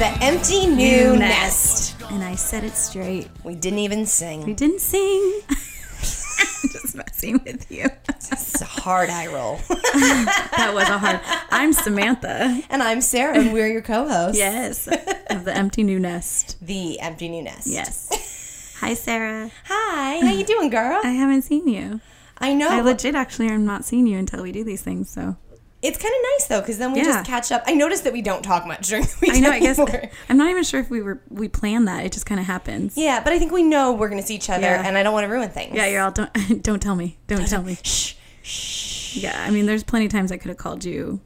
[0.00, 1.94] The empty new nest.
[2.10, 3.28] And I said it straight.
[3.44, 4.46] We didn't even sing.
[4.46, 5.42] We didn't sing.
[5.50, 7.84] Just messing with you.
[8.08, 9.60] It's a hard eye roll.
[9.68, 11.20] That was a hard.
[11.50, 12.62] I'm Samantha.
[12.70, 14.38] and I'm Sarah, and we're your co-hosts.
[14.38, 14.86] Yes.
[15.28, 16.56] Of the empty new nest.
[16.62, 17.66] The empty new nest.
[17.66, 18.76] Yes.
[18.80, 19.50] Hi, Sarah.
[19.66, 20.98] Hi, how you doing, girl?
[21.04, 22.00] I haven't seen you.
[22.38, 22.68] I know.
[22.70, 25.10] I legit actually am not seeing you until we do these things.
[25.10, 25.36] So
[25.82, 27.04] it's kind of nice though, because then we Yeah.
[27.06, 27.62] just catch up.
[27.66, 29.50] I noticed that we don't talk much during the week I know.
[29.50, 30.10] I guess anymore.
[30.28, 32.04] I'm not even sure if we were we planned that.
[32.04, 32.94] It just kind of happens.
[32.96, 34.86] Yeah, but I think we know we're going to see each other, Yeah.
[34.86, 35.74] and I don't want to ruin things.
[35.74, 36.30] Yeah, you're all don't
[36.62, 37.18] don't tell me.
[37.26, 37.78] Don't tell me.
[37.82, 39.16] Shh, shh.
[39.16, 41.20] Yeah, I mean, there's plenty of times I could have called you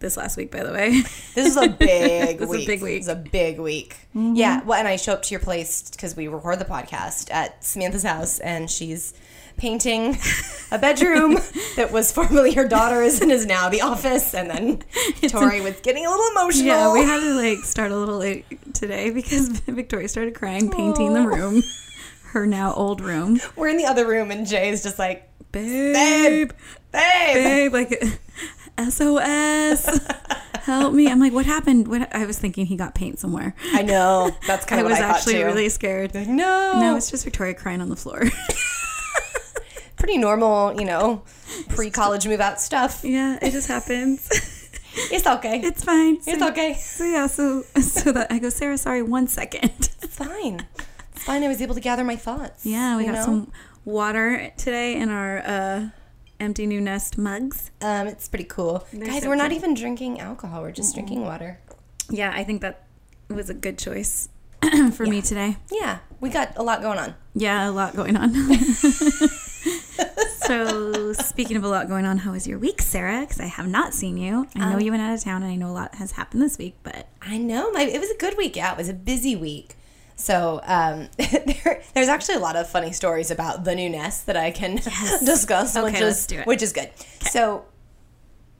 [0.00, 0.50] this last week.
[0.50, 1.00] By the way,
[1.34, 2.66] This is a big This is a week.
[2.66, 2.98] big week.
[3.00, 3.96] This is a big week.
[4.16, 4.34] Mm-hmm.
[4.34, 4.62] Yeah.
[4.64, 8.02] Well, and I show up to your place because we record the podcast at Samantha's
[8.02, 9.14] house, and she's
[9.56, 10.16] painting
[10.70, 11.34] a bedroom
[11.76, 14.34] that was formerly her daughter's and is now the office.
[14.34, 14.82] And then
[15.28, 16.66] Tori was getting a little emotional.
[16.66, 21.14] yeah, we had to like start a little late today because Victoria started crying, painting
[21.14, 21.62] the room,
[22.32, 23.40] her now old room.
[23.56, 26.52] We're in the other room, and Jay is just like, Babe, babe,
[26.92, 27.34] babe.
[27.34, 28.02] babe, like
[28.88, 30.00] SOS,
[30.62, 31.08] help me!
[31.08, 31.88] I'm like, what happened?
[31.88, 33.54] What I was thinking he got paint somewhere.
[33.74, 34.30] I know.
[34.46, 36.14] That's kind I of was what I actually really scared.
[36.14, 36.26] no,
[36.80, 38.22] No, it's just Victoria crying on the floor.
[40.02, 41.22] Pretty normal, you know,
[41.68, 43.04] pre-college move out stuff.
[43.04, 44.28] yeah, it just happens.
[45.10, 45.58] It's okay.
[45.64, 46.16] It's fine.
[46.26, 46.74] It's So- okay.
[46.74, 49.70] So yeah, so so that I go, Sarah, sorry, one second.
[50.02, 50.66] It's fine.
[51.14, 51.42] It's fine.
[51.42, 52.66] I was able to gather my thoughts.
[52.66, 53.24] Yeah, we got know?
[53.24, 53.52] some
[53.86, 55.88] water today in our uh,
[56.40, 57.70] empty new nest mugs.
[57.80, 59.22] Um, it's pretty cool, They're guys.
[59.22, 60.60] so we're not even drinking alcohol.
[60.60, 61.58] We're just drinking water.
[62.10, 62.84] Yeah, I think that
[63.30, 64.28] was a good choice
[64.92, 65.56] for me today.
[65.70, 67.14] Yeah, we got a lot going on.
[67.34, 68.34] Yeah, a lot going on.
[70.62, 73.20] so, speaking of a lot going on, how was your week, Sarah?
[73.20, 74.46] Because I have not seen you.
[74.54, 76.42] I know Um, you went out of town, and I know a lot has happened
[76.42, 77.70] this week, but I know.
[77.72, 78.56] My it was a good week.
[78.56, 79.76] Yeah, it was a busy week.
[80.16, 84.36] So um, there, there's actually a lot of funny stories about the new nest that
[84.36, 84.76] I can
[85.24, 86.46] discuss, Okay, which let's is do it.
[86.46, 86.90] which is good.
[87.30, 87.64] So,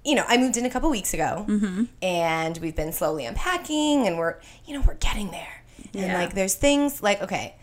[0.04, 1.84] you know, I moved in a couple weeks ago, Mm-hmm.
[2.02, 4.36] and we've been slowly unpacking, and we're
[4.66, 5.62] you know we're getting there.
[5.94, 7.54] And like, there's things like okay,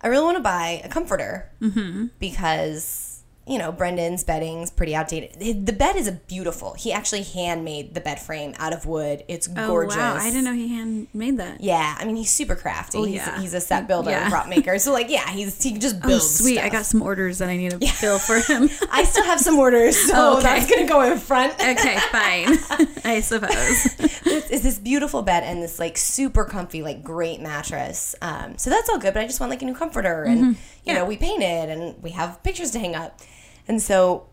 [0.00, 2.06] I really want to buy a comforter Mm-hmm.
[2.20, 3.11] because
[3.46, 5.66] you know Brendan's bedding's pretty outdated.
[5.66, 6.74] The bed is a beautiful.
[6.74, 9.24] He actually handmade the bed frame out of wood.
[9.28, 9.96] It's gorgeous.
[9.96, 11.60] oh wow, I didn't know he handmade that.
[11.60, 12.98] Yeah, I mean he's super crafty.
[12.98, 13.40] Oh, he's, yeah.
[13.40, 14.22] he's a set builder, Yeah.
[14.24, 14.78] and prop maker.
[14.78, 16.38] So like, yeah, he's he just Oh builds.
[16.38, 18.68] sweet, I got some orders that I need to fill for him.
[18.92, 20.42] I still have some orders, so Oh, okay.
[20.44, 21.54] that's gonna go in front.
[21.60, 22.58] okay, fine.
[23.04, 23.52] I suppose.
[23.98, 28.14] it's, it's this beautiful bed and this like super comfy, like great mattress.
[28.22, 29.14] Um, so that's all good.
[29.14, 30.52] But I just want like a new comforter, and Mm-hmm.
[30.84, 33.20] You know we painted and we have pictures to hang up,
[33.68, 34.26] and so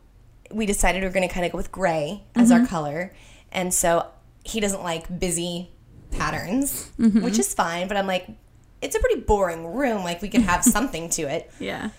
[0.51, 2.61] we decided we are gonna kind of go with gray as Mm-hmm.
[2.61, 3.13] our color,
[3.51, 4.07] and so
[4.43, 5.71] he doesn't like busy
[6.11, 7.21] patterns, Mm-hmm.
[7.21, 7.87] which is fine.
[7.87, 8.27] But I'm like.
[8.81, 10.05] It's a pretty boring room.
[10.05, 11.51] Like we could have something to it.
[11.59, 11.89] Yeah.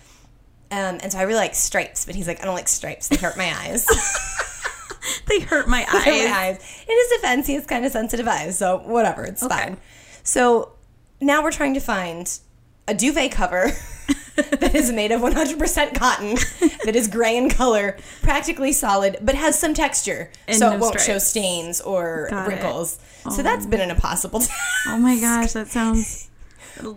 [0.71, 3.07] Um, and so I really like stripes, but he's like, I don't like stripes.
[3.07, 3.85] They hurt my eyes.
[5.27, 6.57] They hurt my Hurt my eyes.
[6.57, 6.85] eyes.
[6.87, 9.55] In his defense, he has kind of sensitive eyes, so whatever, it's Okay.
[9.55, 9.77] fine.
[10.23, 10.73] So
[11.19, 12.39] now we're trying to find
[12.87, 13.71] a duvet cover
[14.35, 16.35] that is made of 100% cotton,
[16.85, 20.79] that is gray in color, practically solid, but has some texture, And so no it
[20.79, 22.99] won't show stains or Got wrinkles.
[23.25, 24.51] Oh so that's been an impossible task.
[24.87, 26.29] Oh my gosh, that sounds.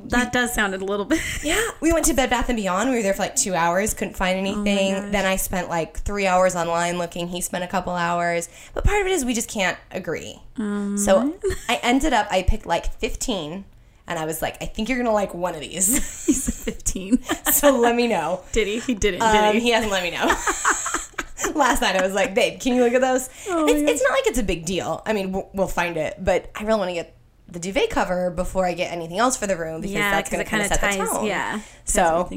[0.06, 1.20] That does sound a little bit.
[1.42, 2.88] Yeah, we went to Bed Bath and Beyond.
[2.88, 4.92] We were there for like two hours, couldn't find oh anything.
[4.94, 5.12] gosh.
[5.12, 7.28] then I spent like three hours online looking.
[7.28, 10.40] He spent a couple hours, but part of it is we just can't agree.
[10.56, 11.34] Um, so
[11.68, 12.28] I ended up.
[12.30, 13.64] I picked like fifteen,
[14.06, 15.86] and I was like, I think you're gonna like one of these.
[16.26, 17.22] He's 15.
[17.52, 18.42] so let me know.
[18.52, 18.78] Did he?
[18.80, 19.60] He didn't, Um, did he?
[19.60, 20.26] he hasn't let me know.
[21.54, 23.28] Last night I was like, babe, can you look at those?
[23.48, 25.02] Oh it's, it's not like it's a big deal.
[25.06, 27.14] I mean, we'll, we'll find it, but I really want to get
[27.48, 30.42] the duvet cover before I get anything else for the room because Yeah, that's going
[30.42, 31.26] to kind of set the tone.
[31.26, 32.28] yeah, So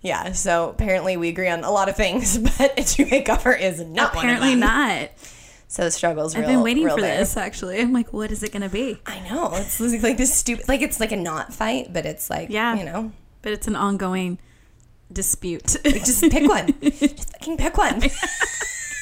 [0.00, 3.80] yeah, so apparently we agree on a lot of things, but a duvet cover is
[3.80, 5.00] not Apparently one of them.
[5.00, 5.10] not.
[5.74, 7.18] So the struggle's I've been waiting for there.
[7.18, 7.80] this, actually.
[7.80, 9.00] I'm like, what is it going to be?
[9.06, 12.48] I know it's like this stupid, like it's like a not fight, but it's like
[12.48, 12.76] Yeah.
[12.76, 13.10] you know,
[13.42, 14.38] But it's an ongoing
[15.12, 15.74] dispute.
[15.84, 16.72] Like, just pick one.
[16.80, 18.02] just fucking pick one.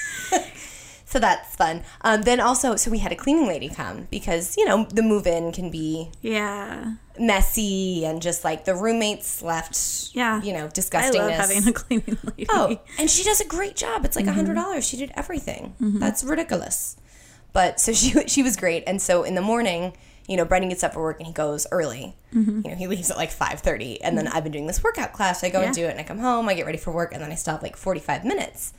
[1.12, 1.82] so that's fun.
[2.00, 5.26] Um, then also, so we had a cleaning lady come because you know the move
[5.26, 6.94] in can be yeah.
[7.18, 9.76] messy and just like the roommates left.
[10.14, 10.40] Yeah.
[10.42, 12.46] you know, I love having a cleaning lady.
[12.50, 14.04] Oh, and she does a great job.
[14.06, 14.36] It's like a Mm-hmm.
[14.36, 14.86] hundred dollars.
[14.88, 15.74] She did everything.
[15.78, 16.96] That's ridiculous.
[17.52, 18.84] But so she she was great.
[18.86, 19.94] And so in the morning,
[20.26, 22.16] you know, Brendan gets up for work and he goes early.
[22.32, 25.12] You know, he leaves at like five thirty, and then I've been doing this workout
[25.12, 25.42] class.
[25.42, 25.82] So I go and Mm-hmm.
[25.82, 26.48] Do it, and I come home.
[26.48, 28.72] I get ready for work, and then I stop like forty five minutes.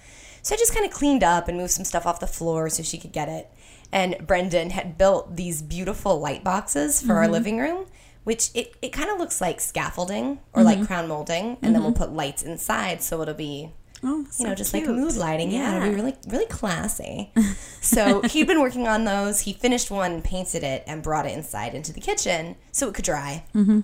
[0.43, 2.83] So I just kind of cleaned up and moved some stuff off the floor so
[2.83, 3.49] she could get it.
[3.91, 7.17] and Brendan had built these beautiful light boxes for Mm-hmm.
[7.17, 7.85] our living room,
[8.23, 10.79] which it, it kind of looks like scaffolding or Mm-hmm.
[10.79, 13.71] like crown molding, and then we'll put lights inside, so it'll be
[14.05, 15.49] Oh, so you know, just like mood lighting.
[15.51, 15.77] Yeah, Yeah.
[15.77, 17.31] it'll be really, really classy.
[17.81, 19.41] so he'd been working on those.
[19.41, 23.05] He finished one, painted it, and brought it inside into the kitchen so it could
[23.05, 23.45] dry.
[23.55, 23.79] Mm-hmm.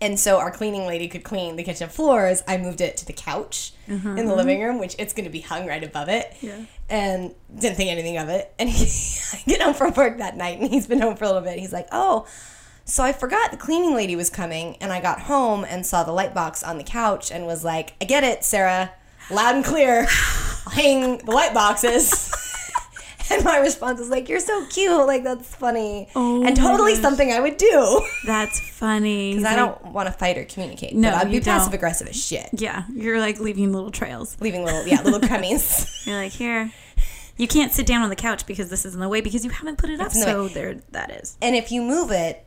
[0.00, 2.42] And so our cleaning lady could clean the kitchen floors.
[2.46, 4.30] I moved it to the couch in the mm-hmm.
[4.30, 6.36] living room, which it's going to be hung right above it.
[6.40, 6.60] Yeah.
[6.90, 8.52] And didn't think anything of it.
[8.58, 8.84] And he,
[9.32, 11.58] I get home from work that night, and he's been home for a little bit.
[11.58, 12.26] He's like, "Oh."
[12.88, 16.12] So I forgot the cleaning lady was coming, and I got home and saw the
[16.12, 18.92] light box on the couch and was like, I get it, Sarah.
[19.28, 20.06] Loud and clear.
[20.70, 22.32] Hang the light boxes.
[23.30, 25.06] and my response was like, You're so cute.
[25.06, 26.08] Like, that's funny.
[26.14, 27.02] Oh and totally gosh.
[27.02, 28.06] something I would do.
[28.26, 29.34] That's funny.
[29.34, 30.94] Because I don't want to fight or communicate.
[30.94, 32.48] No, but I'd be passive aggressive as shit.
[32.52, 34.36] Yeah, you're like leaving little trails.
[34.40, 36.06] Leaving little, yeah, little crummies.
[36.06, 36.70] You're like, here.
[37.38, 39.50] You can't sit down on the couch because this is in the way because you
[39.50, 40.14] haven't put it up.
[40.14, 41.36] in the So there, that is.
[41.42, 42.45] and if you move it,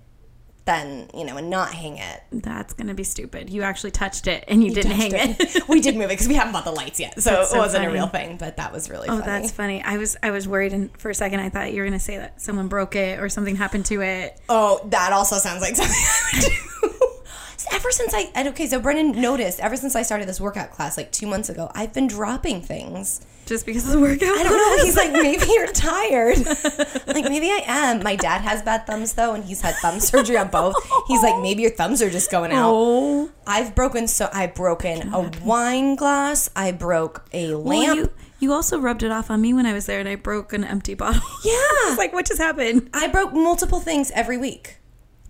[0.69, 2.21] then, you know, and not hang it.
[2.31, 3.49] That's gonna be stupid.
[3.49, 5.63] You actually touched it and you, didn't hang it.
[5.67, 7.19] we did move it because we haven't bought the lights yet.
[7.21, 9.25] So That's it wasn't a real thing, but that was really Oh, funny.
[9.25, 9.81] that's funny.
[9.83, 12.17] I was I was worried, and for a second I thought you were gonna say
[12.17, 14.39] that someone broke it or something happened to it.
[14.47, 16.51] Oh, that also sounds like something I would do.
[17.71, 21.11] Ever since I, okay, so Brendan noticed, ever since I started this workout class like
[21.11, 23.21] two months ago, I've been dropping things.
[23.49, 24.29] Just because of the workout.
[24.29, 24.85] I don't know.
[24.85, 26.37] He's like, maybe you're tired.
[27.07, 28.03] like, maybe I am.
[28.03, 30.75] My dad has bad thumbs though, and he's had thumb surgery on both.
[31.07, 32.69] He's like, maybe your thumbs are just going out.
[32.71, 36.51] Oh, I've broken so I've broken a wine glass.
[36.55, 37.97] I broke a well, lamp.
[37.97, 40.53] you you also rubbed it off on me when I was there, and I broke
[40.53, 41.23] an empty bottle.
[41.43, 42.91] yeah, like what just happened?
[42.93, 44.77] I broke multiple things every week.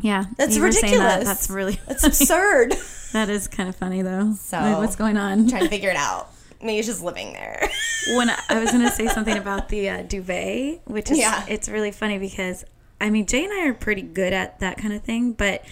[0.02, 0.98] Yeah, That's ridiculous.
[0.98, 1.24] That.
[1.24, 2.74] That's really It's absurd.
[3.14, 4.34] that is kind of funny though.
[4.34, 5.48] So- like, what's going on?
[5.48, 6.34] trying to figure it out.
[6.62, 7.70] Maybe just living there.
[8.16, 11.46] when I, I was going to say something about the uh, duvet, which is Yeah.
[11.48, 12.66] it's really funny because
[13.00, 15.64] I mean Jay and I are pretty good at that kind of thing, but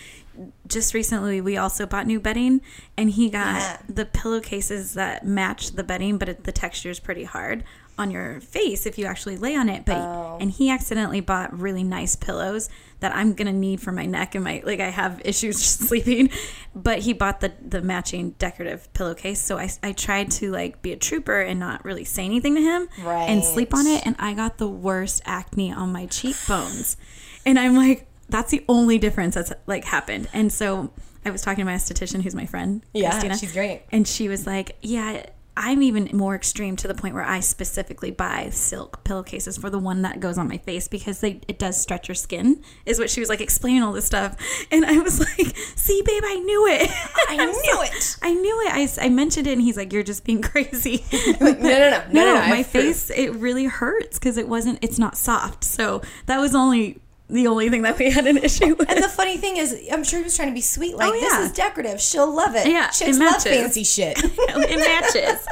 [0.67, 2.61] just recently we also bought new bedding
[2.95, 3.77] and he got Yeah.
[3.89, 7.63] the pillowcases that match the bedding, but it, the texture is pretty hard
[7.97, 9.85] on your face if you actually lay on it.
[9.85, 10.37] But Oh.
[10.39, 14.43] and he accidentally bought really nice pillows that I'm gonna need for my neck and
[14.43, 16.29] my like I have issues sleeping.
[16.75, 20.91] But he bought the the matching decorative pillowcase, so I I tried to like be
[20.91, 24.33] a trooper and not really say anything to him and sleep on it, and I
[24.33, 26.97] got the worst acne on my cheekbones,
[27.45, 30.91] and I'm like that's the only difference that's like happened, and so.
[31.25, 33.37] I was talking to my esthetician, who's my friend, Yeah, Christina.
[33.37, 33.81] she's great.
[33.91, 35.25] And she was like, "Yeah,
[35.57, 39.79] I'm even more extreme to the point where I specifically buy silk pillowcases for the
[39.79, 43.09] one that goes on my face because they it does stretch your skin." Is what
[43.09, 44.35] she was like explaining all this stuff,
[44.71, 46.89] and I was like, "See, babe, I knew it.
[47.27, 48.17] I knew it.
[48.21, 48.97] I knew it.
[49.01, 51.03] I mentioned it, and he's like, "You're just being crazy."
[51.41, 54.79] No, no, no, no, no, no, my face it really hurts because it wasn't.
[54.81, 55.63] It's not soft.
[55.63, 58.89] So that was only the only thing that we had an issue with.
[58.89, 60.95] And the funny thing is, I'm sure he was trying to be sweet.
[60.95, 61.99] Like, Oh, this is decorative.
[61.99, 62.67] She'll love it.
[62.67, 64.17] Yeah, Chicks it love fancy shit.
[64.23, 65.45] it matches.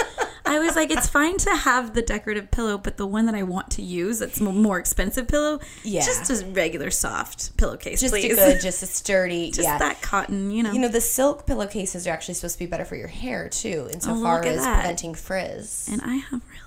[0.47, 3.41] I was like, it's fine to have the decorative pillow, but the one that I
[3.43, 6.05] want to use, that's a more expensive pillow, Yeah.
[6.05, 9.47] just a regular soft pillowcase, just a good, just a sturdy.
[9.49, 9.79] just yeah.
[9.79, 10.71] that cotton, you know.
[10.71, 13.89] You know, the silk pillowcases are actually supposed to be better for your hair too,
[13.91, 14.75] insofar Oh, as that.
[14.81, 15.89] preventing frizz.
[15.91, 16.64] and I have really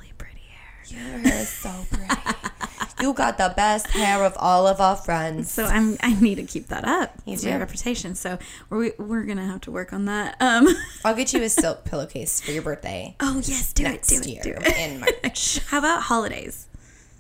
[0.91, 2.15] Your hair is so pretty.
[3.01, 5.51] you got the best hair of all of our friends.
[5.51, 7.15] so I'm I need to keep that up.
[7.27, 8.39] It's my reputation, so
[8.71, 10.37] we're we're gonna have to work on that.
[10.41, 10.69] Um.
[11.05, 14.31] I'll get you a silk pillowcase for your birthday Oh yes, do next it, do
[14.31, 14.77] year it, do it.
[14.79, 15.59] in March.
[15.67, 16.67] How about holidays?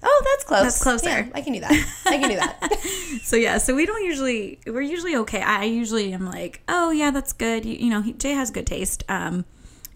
[0.00, 0.62] Oh, that's close.
[0.62, 1.08] That's closer.
[1.08, 2.02] Yeah, I can do that.
[2.06, 2.74] I can do that.
[3.22, 5.42] So yeah, so we don't usually we're usually okay.
[5.42, 7.64] I usually am like, oh yeah, that's good.
[7.64, 9.44] You, you know, he, Jay has good taste, um,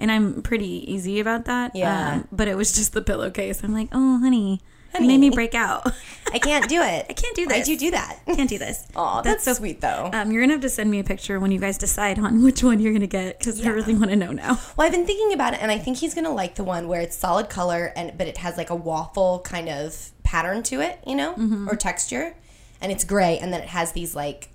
[0.02, 1.75] and I'm pretty easy about that.
[1.75, 2.16] Yeah.
[2.16, 3.64] Um, but it was just the pillowcase.
[3.64, 4.61] I'm like, oh honey,
[4.92, 5.06] Honey.
[5.09, 5.90] made me break out.
[6.35, 7.06] I can't do it.
[7.11, 7.68] I can't do Why'd this.
[7.68, 8.18] you do that?
[8.26, 8.87] Can't do this.
[8.97, 10.11] Oh, that's, so sweet though.
[10.12, 12.62] Um, you're gonna have to send me a picture when you guys decide on which
[12.62, 14.59] one you're gonna get because I really want to know now.
[14.76, 17.00] Well, I've been thinking about it, and I think he's gonna like the one where
[17.00, 20.99] it's solid color, and but it has like a waffle kind of pattern to it,
[21.06, 21.68] you know, Mm-hmm.
[21.71, 22.35] or texture,
[22.80, 24.50] and it's gray, and then it has these like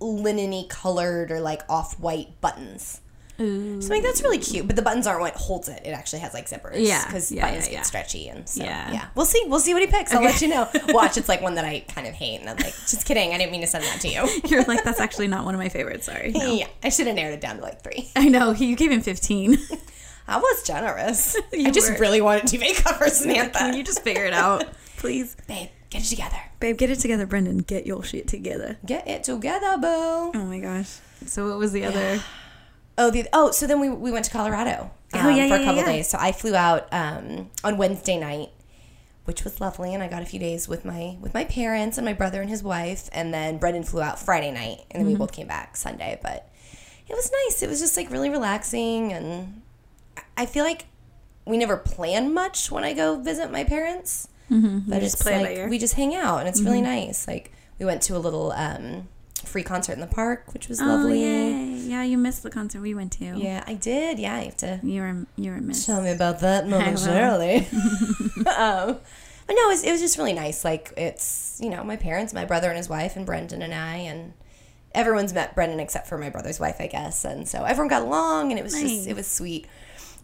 [0.00, 3.00] linen-y colored or like off-white buttons.
[3.40, 3.80] Ooh.
[3.80, 5.82] So like that's really cute, but the buttons aren't what holds it.
[5.84, 6.74] It actually has like zippers.
[6.76, 7.82] Yeah, because yeah, buttons yeah, get yeah.
[7.82, 8.92] stretchy, and so Yeah.
[8.92, 9.06] yeah.
[9.14, 9.42] we'll see.
[9.46, 10.12] We'll see what he picks.
[10.12, 10.68] I'll let you know.
[10.88, 13.32] Watch, it's like one that I kind of hate, and I'm like, just kidding.
[13.32, 14.28] I didn't mean to send that to you.
[14.46, 16.06] You're like, that's actually not one of my favorites.
[16.06, 16.32] Sorry.
[16.32, 16.52] No.
[16.60, 18.10] Yeah, I should have narrowed it down to like three.
[18.16, 18.50] I know.
[18.52, 19.56] You gave him 15.
[20.28, 21.36] I was generous.
[21.52, 21.98] You I just were.
[21.98, 23.58] really wanted duvet covers, Samantha.
[23.58, 24.64] Can you just figure it out,
[24.98, 25.36] please?
[25.48, 26.36] Babe, get it together.
[26.60, 27.58] Babe, get it together, Brendan.
[27.58, 28.76] Get your shit together.
[28.84, 30.32] Get it together, boo.
[30.34, 30.98] Oh my gosh.
[31.26, 32.20] So what was the other?
[33.00, 35.60] Oh, the oh, so then we, we went to Colorado Oh, um, yeah, for yeah,
[35.60, 35.86] a couple yeah.
[35.86, 36.08] days.
[36.08, 38.50] So I flew out um, on Wednesday night
[39.30, 39.94] which was lovely.
[39.94, 42.50] And I got a few days with my with my parents and my brother and
[42.50, 43.08] his wife.
[43.12, 46.18] And then Brendan flew out Friday night, and then we both came back Sunday.
[46.20, 46.50] But
[47.08, 47.62] it was nice.
[47.62, 49.62] It was just like really relaxing, and
[50.36, 50.86] I- feel like
[51.46, 54.26] we never plan much when I go visit my parents.
[54.50, 54.90] Mm-hmm.
[54.90, 57.28] But just it's like we just hang out, and it's really nice.
[57.28, 59.06] Like we went to a little um,
[59.44, 61.22] free concert in the park, which was Oh lovely.
[61.22, 61.64] yay!
[61.88, 63.24] Yeah, you missed the concert we went to.
[63.36, 64.18] Yeah, I did.
[64.18, 65.86] Yeah, I have to You were you were missed.
[65.86, 67.66] tell me about that momentarily.
[68.56, 68.98] um,
[69.46, 70.64] but no, it was, it was just really nice.
[70.64, 73.96] Like it's you know my parents, my brother and his wife, and Brendan and I,
[73.96, 74.32] and
[74.94, 77.24] everyone's met Brendan except for my brother's wife, I guess.
[77.24, 78.90] And so everyone got along, and it was Nice.
[78.90, 79.66] just it was sweet.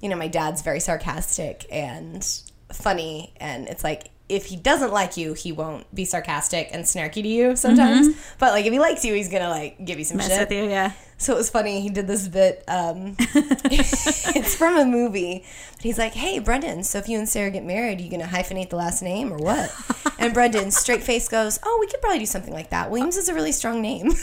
[0.01, 2.25] You know, my dad's very sarcastic and
[2.73, 4.11] funny, and it's like.
[4.29, 8.17] If he doesn't like you, he won't be sarcastic and snarky to you sometimes.
[8.39, 10.41] But like if he likes you, he's gonna like give you some Mess shit.
[10.41, 10.93] with you, yeah.
[11.19, 11.81] So it was funny.
[11.81, 12.63] He did this bit.
[12.69, 13.17] Um,
[13.65, 15.45] it's from a movie.
[15.77, 16.83] But he's like, "Hey, Brendan.
[16.83, 19.39] So if you and Sarah get married, are you gonna hyphenate the last name or
[19.39, 19.73] what?"
[20.19, 22.91] And Brendan, straight face, goes, "Oh, we could probably do something like that.
[22.91, 24.11] Williams is a really strong name."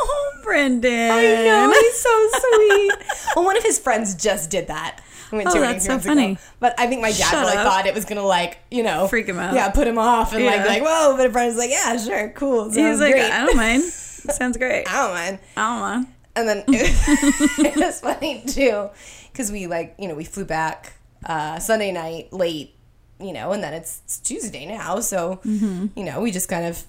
[0.00, 1.10] Oh, Brendan.
[1.10, 2.92] I know he's so sweet.
[3.36, 5.00] well, one of his friends just did that.
[5.32, 6.14] We went Oh, to that's so years ago.
[6.14, 6.38] funny.
[6.60, 7.64] But I think my dad Shut really up.
[7.66, 9.54] thought it was gonna like you know Freak him out.
[9.54, 10.62] Yeah, put him off and like Yeah.
[10.64, 11.16] be like whoa.
[11.16, 12.70] But Brendan's like, yeah, sure, cool.
[12.70, 13.30] He's like, great.
[13.30, 13.82] I don't mind.
[14.28, 14.86] Sounds great.
[14.88, 15.38] I don't mind.
[15.56, 16.06] I don't mind.
[16.36, 18.90] And then it, it was funny too,
[19.32, 20.92] because we like you know we flew back
[21.26, 22.74] uh, Sunday night late,
[23.20, 26.84] you know, and then it's, it's Tuesday now, so you know we just kind of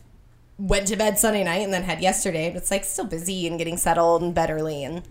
[0.60, 3.58] went to bed Sunday night and then had yesterday, but it's like still busy and
[3.58, 4.84] getting settled and bed early.
[4.84, 5.04] And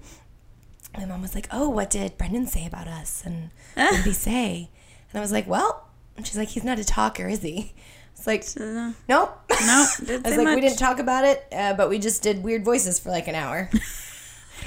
[0.98, 3.22] my mom was like, "Oh, what did Brendan say about us?
[3.24, 4.70] And what did he say?"
[5.10, 7.72] And I was like, "Well," and she's like, "He's not a talker, is he?"
[8.14, 8.98] It's like, nope.
[9.08, 12.64] no, I was like, we didn't talk about it, uh, but we just did weird
[12.64, 13.70] voices for like an hour.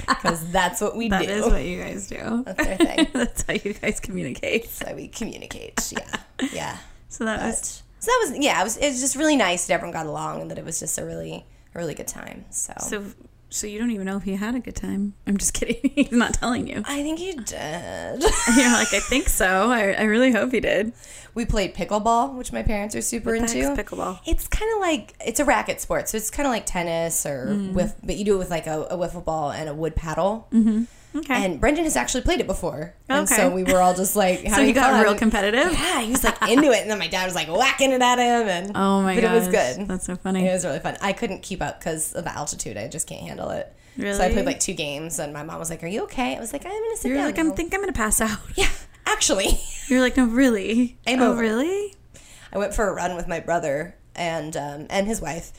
[0.08, 1.30] Because that's what we That do.
[1.30, 2.42] is what you guys do.
[2.46, 3.08] That's our thing.
[3.12, 4.62] That's how you guys communicate.
[4.64, 5.92] That's how we communicate.
[5.92, 6.16] Yeah.
[6.50, 6.78] Yeah.
[7.10, 9.66] So that But, was so that was, yeah, it was, it was just really nice
[9.66, 12.46] that everyone got along and that it was just a really, a really good time.
[12.50, 13.04] So, so.
[13.52, 15.14] So you don't even know if he had a good time.
[15.26, 15.90] I'm just kidding.
[15.94, 16.82] He's not telling you.
[16.86, 18.22] I think he did.
[18.56, 19.70] You're like, I think so.
[19.70, 20.92] I, I really hope he did.
[21.34, 23.58] we played pickleball, which my parents are super into.
[23.76, 24.20] pickleball?
[24.26, 27.48] It's kind of like it's a racket sport, so it's kind of like tennis or
[27.48, 27.72] Mm.
[27.74, 30.48] with, but you do it with like a, a wiffle ball and a wood paddle.
[31.14, 31.44] Okay.
[31.44, 33.36] And Brendan has actually played it before, and Okay.
[33.36, 35.02] so we were all just like, so he got fun.
[35.04, 35.70] real competitive.
[35.72, 38.18] Yeah, he was like into it, and then my dad was like whacking it at
[38.18, 39.88] him, and Oh my but god, it was good.
[39.88, 40.46] That's so funny.
[40.46, 40.96] It was really fun.
[41.02, 42.76] I couldn't keep up because of the altitude.
[42.78, 43.74] I just can't handle it.
[43.98, 46.40] So I played like two games, and my mom was like, "Are you okay?" I
[46.40, 48.38] was like, "I'm gonna sit You're down." like, I now." think I'm gonna pass out.
[48.56, 48.70] yeah,
[49.04, 50.96] actually, You're like, no, really?
[51.06, 51.40] I'm oh, over.
[51.42, 51.94] really?
[52.54, 55.52] I went for a run with my brother and um, and his wife,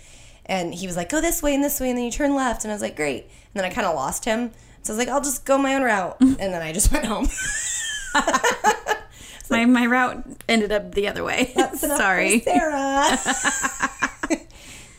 [0.47, 2.63] and he was like, "Go this way and this way, and then you turn left."
[2.63, 4.49] And I was like, "Great." And then I kind of lost him,
[4.83, 7.05] so I was like, "I'll just go my own route," and then I just went
[7.05, 7.27] home.
[9.49, 11.53] My my route ended up the other way.
[11.75, 12.39] Sorry.
[12.39, 13.17] Sarah.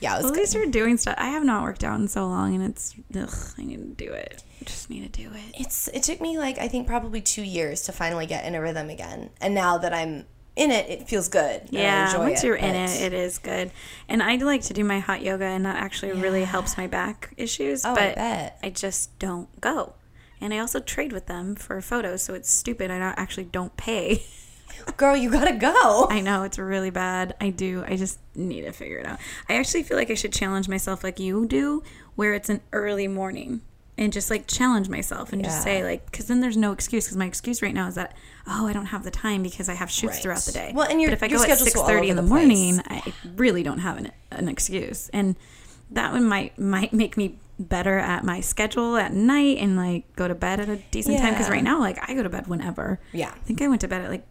[0.00, 1.17] yeah, it was Well, at least you're doing stuff.
[1.19, 4.12] I have not worked out in so long, and it's ugh, I need to do
[4.12, 4.45] it.
[4.61, 5.55] I just need to do it.
[5.61, 8.61] It's it took me like I think probably two years to finally get in a
[8.61, 10.26] rhythm again, and now that I'm
[10.57, 11.63] in it, it feels good.
[11.71, 13.71] Yeah, enjoy once it, you're in it, it is good.
[14.09, 17.35] And I like to do my hot yoga, and that actually really helps my back
[17.37, 17.85] issues.
[17.85, 18.59] Oh, I but bet.
[18.63, 19.95] I just don't go.
[20.41, 22.91] And I also trade with them for photos, so it's stupid.
[22.91, 24.23] I don't, actually don't pay.
[24.97, 26.07] girl, you gotta go.
[26.11, 27.35] I know it's really bad.
[27.41, 27.85] I do.
[27.87, 29.19] I just need to figure it out.
[29.49, 31.83] I actually feel like I should challenge myself like you do,
[32.15, 33.63] where it's an early morning
[33.97, 37.05] and just like challenge myself and just say like, because then there's no excuse.
[37.07, 38.15] Because my excuse right now is that
[38.47, 40.23] oh, I don't have the time because I have shoots Right.
[40.23, 40.73] throughout the day.
[40.75, 42.29] Well, and your- but if I your go at schedule's six thirty in the the
[42.29, 45.09] morning, I really don't have an, an excuse.
[45.13, 45.37] And
[45.91, 50.27] that one might might make me better at my schedule at night and like go
[50.27, 51.35] to bed at a decent time.
[51.35, 52.99] Because right now, like I go to bed whenever.
[53.13, 53.29] Yeah.
[53.31, 54.27] I think I went to bed at like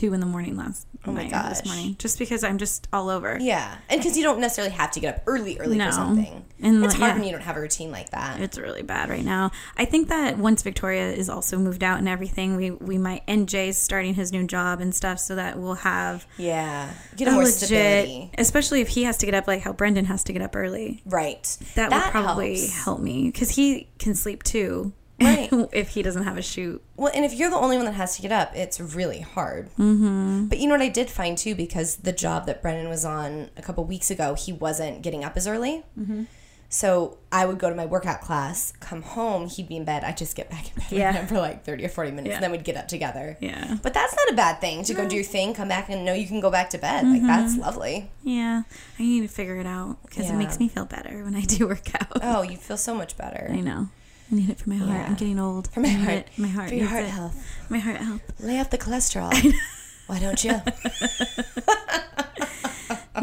[0.00, 1.66] two in the morning last Oh my night or this gosh.
[1.66, 3.38] morning, just because I'm just all over.
[3.40, 5.86] Yeah, and because you don't necessarily have to get up early, early No.
[5.86, 6.44] for something.
[6.60, 7.14] And, it's like, hard yeah.
[7.14, 8.38] when you don't have a routine like that.
[8.40, 9.50] It's really bad right now.
[9.78, 13.48] I think that once Victoria is also moved out and everything, we we might and
[13.48, 17.44] Jay's starting his new job and stuff, so that we'll have yeah, get a more
[17.44, 18.30] legit, stability.
[18.36, 21.02] especially if he has to get up like how Brendan has to get up early.
[21.06, 21.44] Right.
[21.76, 22.84] That, would probably helps.
[22.84, 24.92] help me because he can sleep too.
[25.20, 25.48] Right.
[25.72, 26.82] if he doesn't have a shoot.
[26.96, 29.68] Well, and if you're the only one that has to get up, it's really hard.
[29.78, 30.46] Mm-hmm.
[30.46, 33.50] But you know what I did find too, because the job that Brendan was on
[33.56, 35.84] a couple weeks ago, he wasn't getting up as early.
[35.98, 36.24] Mm-hmm.
[36.72, 40.04] So I would go to my workout class, come home, he'd be in bed.
[40.04, 41.08] I'd just get back in bed Yeah.
[41.10, 42.34] with him for like 30 or 40 minutes, Yeah.
[42.36, 43.36] and then we'd get up together.
[43.40, 43.76] Yeah.
[43.82, 46.12] But that's not a bad thing to go do your thing, come back and know
[46.12, 47.04] you can go back to bed.
[47.08, 47.60] Like, that's Mm-hmm.
[47.62, 48.10] lovely.
[48.22, 48.62] Yeah.
[49.00, 50.34] I need to figure it out because Yeah.
[50.34, 52.06] it makes me feel better when I do workout.
[52.22, 53.50] Oh, you feel so much better.
[53.52, 53.88] I know.
[54.30, 54.90] I need it for my heart.
[54.90, 55.06] Yeah.
[55.06, 55.68] I'm getting old.
[55.68, 56.18] For my heart.
[56.18, 56.28] it.
[56.36, 56.68] My heart.
[56.68, 57.10] For your heart it.
[57.10, 57.36] health.
[57.68, 58.22] My heart health.
[58.38, 59.32] Lay off the cholesterol.
[60.06, 60.60] Why don't you?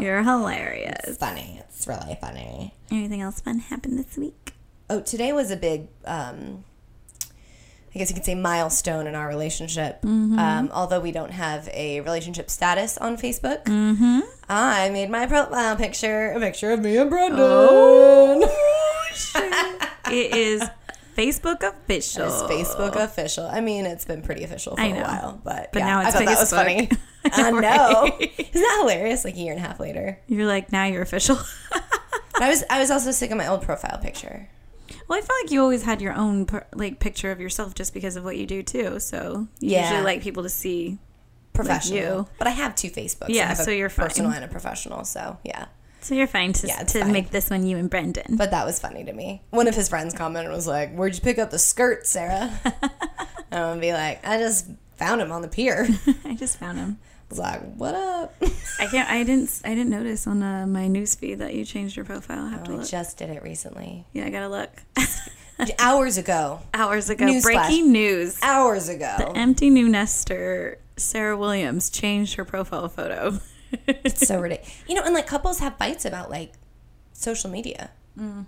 [0.00, 1.00] You're hilarious.
[1.04, 1.62] It's funny.
[1.66, 2.74] It's really funny.
[2.90, 4.52] Anything else fun happened this week?
[4.90, 6.64] Oh, today was a big, um,
[7.94, 10.00] I guess you could say, milestone in our relationship.
[10.04, 14.20] Um, although we don't have a relationship status on Facebook, mm-hmm.
[14.48, 17.40] I made my profile picture a picture of me and Brendan.
[17.40, 18.64] Oh,
[20.10, 20.62] It is
[21.18, 22.26] Facebook official.
[22.26, 23.46] It's Facebook official.
[23.46, 26.18] I mean, it's been pretty official for a while, but, But yeah, now it's I
[26.18, 26.88] thought that was funny.
[27.24, 28.16] I know.
[28.20, 29.24] Isn't that hilarious?
[29.24, 30.18] Like a year and a half later.
[30.28, 31.38] You're like, now you're official.
[32.40, 34.48] I was I was also sick of my old profile picture.
[35.08, 38.14] well, I feel like you always had your own like picture of yourself just because
[38.14, 39.00] of what you do too.
[39.00, 39.82] So you Yeah.
[39.90, 40.98] usually like people to see.
[41.52, 41.98] Professional.
[41.98, 42.28] you.
[42.38, 43.30] But I have two Facebooks.
[43.30, 44.06] Yeah, I have a so you're fine.
[44.06, 45.04] personal and a professional.
[45.04, 45.66] So yeah.
[46.00, 47.12] So you're fine to, Yeah, to fine.
[47.12, 48.36] make this one you and Brendan.
[48.36, 49.42] But that was funny to me.
[49.50, 52.52] One of his friends commented was like, Where'd you pick up the skirt, Sarah?
[53.50, 55.88] and I'm be like, I just found him on the pier.
[56.24, 56.98] I just found him.
[57.02, 58.34] I was like, What up?
[58.80, 59.10] I can't.
[59.10, 59.60] I didn't.
[59.64, 62.44] I didn't notice on uh, my news feed that you changed your profile.
[62.46, 64.06] I have to I just did it recently.
[64.12, 64.70] Yeah, I gotta look.
[65.80, 66.60] Hours ago.
[66.74, 67.42] Hours ago, Newsflash.
[67.42, 69.14] breaking news: Hours ago.
[69.18, 73.40] The empty new nester Sarah Williams changed her profile photo.
[73.86, 74.82] It's so ridiculous.
[74.88, 76.52] You know, and like couples have fights about like
[77.12, 77.90] social media.
[78.18, 78.46] Mm.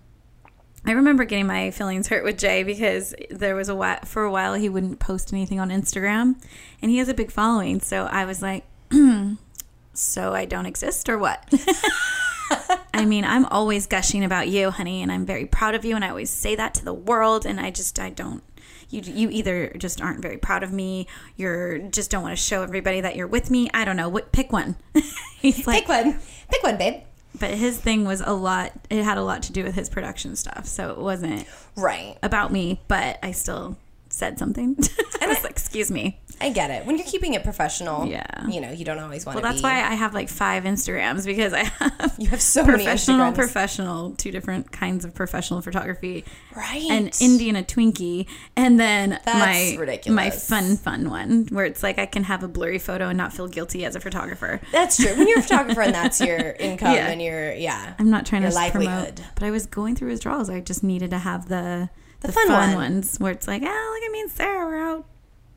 [0.85, 4.31] I remember getting my feelings hurt with Jay because there was a while, for a
[4.31, 6.43] while he wouldn't post anything on Instagram,
[6.81, 7.81] and he has a big following.
[7.81, 8.65] So I was like,
[9.93, 11.45] "So I don't exist, or what?"
[12.95, 16.05] I mean, I'm always gushing about you, honey, and I'm very proud of you, and
[16.05, 17.45] I always say that to the world.
[17.45, 18.43] And I just, I don't.
[18.91, 21.07] You, you either just aren't very proud of me,
[21.37, 23.71] you're just don't want to show everybody that you're with me.
[23.73, 24.09] I don't know.
[24.09, 24.77] What pick one?
[25.41, 26.19] He's like, Pick one.
[26.51, 27.03] Pick one, babe.
[27.39, 28.73] but his thing was a lot.
[28.91, 32.17] It had a lot to do with his production stuff, so it wasn't Right.
[32.23, 33.77] about me, but I still
[34.09, 34.77] said something.
[35.23, 36.87] I was like, "Excuse me." I get it.
[36.87, 38.25] When you're keeping it professional, Yeah.
[38.49, 39.67] you know, you don't always want to Well, that's be.
[39.69, 43.35] why I have like five Instagrams because I have you have so many professional, Instagrams.
[43.35, 46.25] professional, two different kinds of professional photography,
[46.57, 46.83] right.
[46.91, 48.27] and Indiana Twinkie,
[48.57, 50.17] and then my ridiculous.
[50.17, 53.33] my fun, fun one where it's like I can have a blurry photo and not
[53.33, 54.61] feel guilty as a photographer.
[54.73, 55.15] That's true.
[55.17, 57.09] When you're a photographer and that's your income Yeah.
[57.09, 57.95] and your yeah.
[57.99, 59.21] I'm not trying to promote, livelihood.
[59.35, 60.49] but I was going through his draws.
[60.49, 62.75] I just needed to have the the, fun fun, one.
[62.77, 65.07] ones where it's like, ah, look at me and Sarah, we're out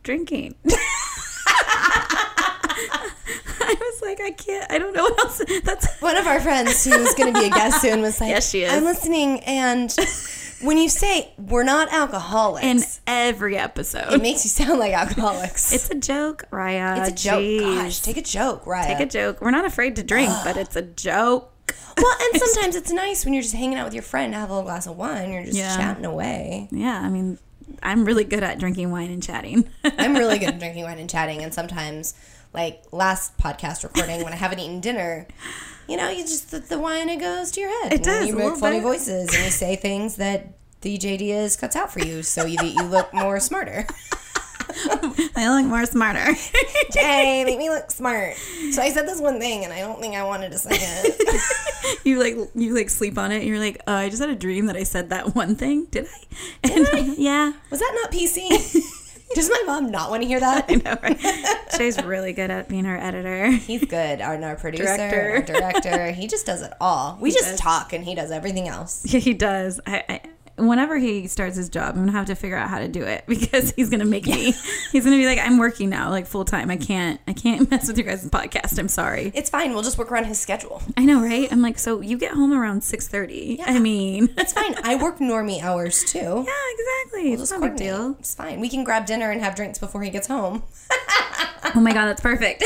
[0.03, 0.55] drinking.
[3.65, 4.71] I was like, I can't.
[4.71, 5.41] I don't know what else.
[5.63, 8.49] That's One of our friends who's going to be a guest soon was like, Yes,
[8.49, 8.71] she is.
[8.71, 9.93] I'm listening, and
[10.61, 14.13] when you say we're not alcoholics, in every episode.
[14.13, 15.73] it makes you sound like alcoholics.
[15.73, 16.99] It's a joke, Raya.
[17.07, 17.39] It's a joke.
[17.41, 17.75] Jeez.
[17.75, 18.87] Gosh, take a joke, right?
[18.87, 19.41] Take a joke.
[19.41, 21.51] We're not afraid to drink, but it's a joke.
[21.97, 24.49] well, and sometimes it's nice when you're just hanging out with your friend, to have
[24.49, 25.75] a little glass of wine, you're just Yeah.
[25.77, 26.67] chatting away.
[26.71, 27.39] Yeah, I mean,
[27.83, 29.69] I'm really good at drinking wine and chatting.
[29.83, 32.13] I'm really good at drinking wine and chatting, and sometimes,
[32.53, 35.27] like last podcast recording, when I haven't eaten dinner,
[35.87, 37.93] you know, you just the, the wine it goes to your head.
[37.93, 38.83] It and does, You make funny bit.
[38.83, 42.83] voices, and you say things that the JDS cuts out for you, so you you
[42.83, 43.85] look more smarter.
[45.35, 46.33] I look more smarter.
[46.91, 48.35] Jay, make me look smart.
[48.71, 51.99] So I said this one thing, and I don't think I wanted to say it.
[52.05, 53.37] you like you like sleep on it.
[53.37, 55.85] And you're like, uh, I just had a dream that I said that one thing.
[55.85, 56.69] Did I?
[56.69, 58.89] And, yeah, Was that not PC?
[59.35, 60.65] Does my mom not want to hear that?
[60.69, 60.97] I know.
[61.01, 61.19] Right?
[61.77, 63.49] Jay's really good at being our editor.
[63.49, 64.21] He's good.
[64.21, 65.55] Our, our producer, Director.
[65.55, 66.11] our director.
[66.11, 67.17] He just does it all.
[67.19, 67.59] We just does.
[67.59, 69.03] talk, and he does everything else.
[69.11, 69.79] Yeah, he does.
[69.87, 70.21] I, I
[70.57, 73.23] whenever he starts his job, I'm gonna have to figure out how to do it
[73.27, 74.53] because he's gonna make me.
[74.91, 76.69] He's gonna be like, I'm working now, like full time.
[76.69, 77.19] I can't.
[77.27, 78.77] I can't mess with your guys' podcast.
[78.77, 79.31] I'm sorry.
[79.33, 79.73] It's fine.
[79.73, 80.83] We'll just work around his schedule.
[80.95, 81.51] I know, right?
[81.51, 83.55] I'm like, so you get home around six thirty.
[83.59, 83.65] Yeah.
[83.67, 84.75] I mean, It's fine.
[84.83, 86.19] I work normie hours too.
[86.19, 86.43] yeah,
[86.77, 87.31] exactly.
[87.31, 88.15] We'll it's not a big deal.
[88.19, 88.59] It's fine.
[88.59, 90.63] We can grab dinner and have drinks before he gets home.
[91.75, 92.63] Oh my god, that's perfect.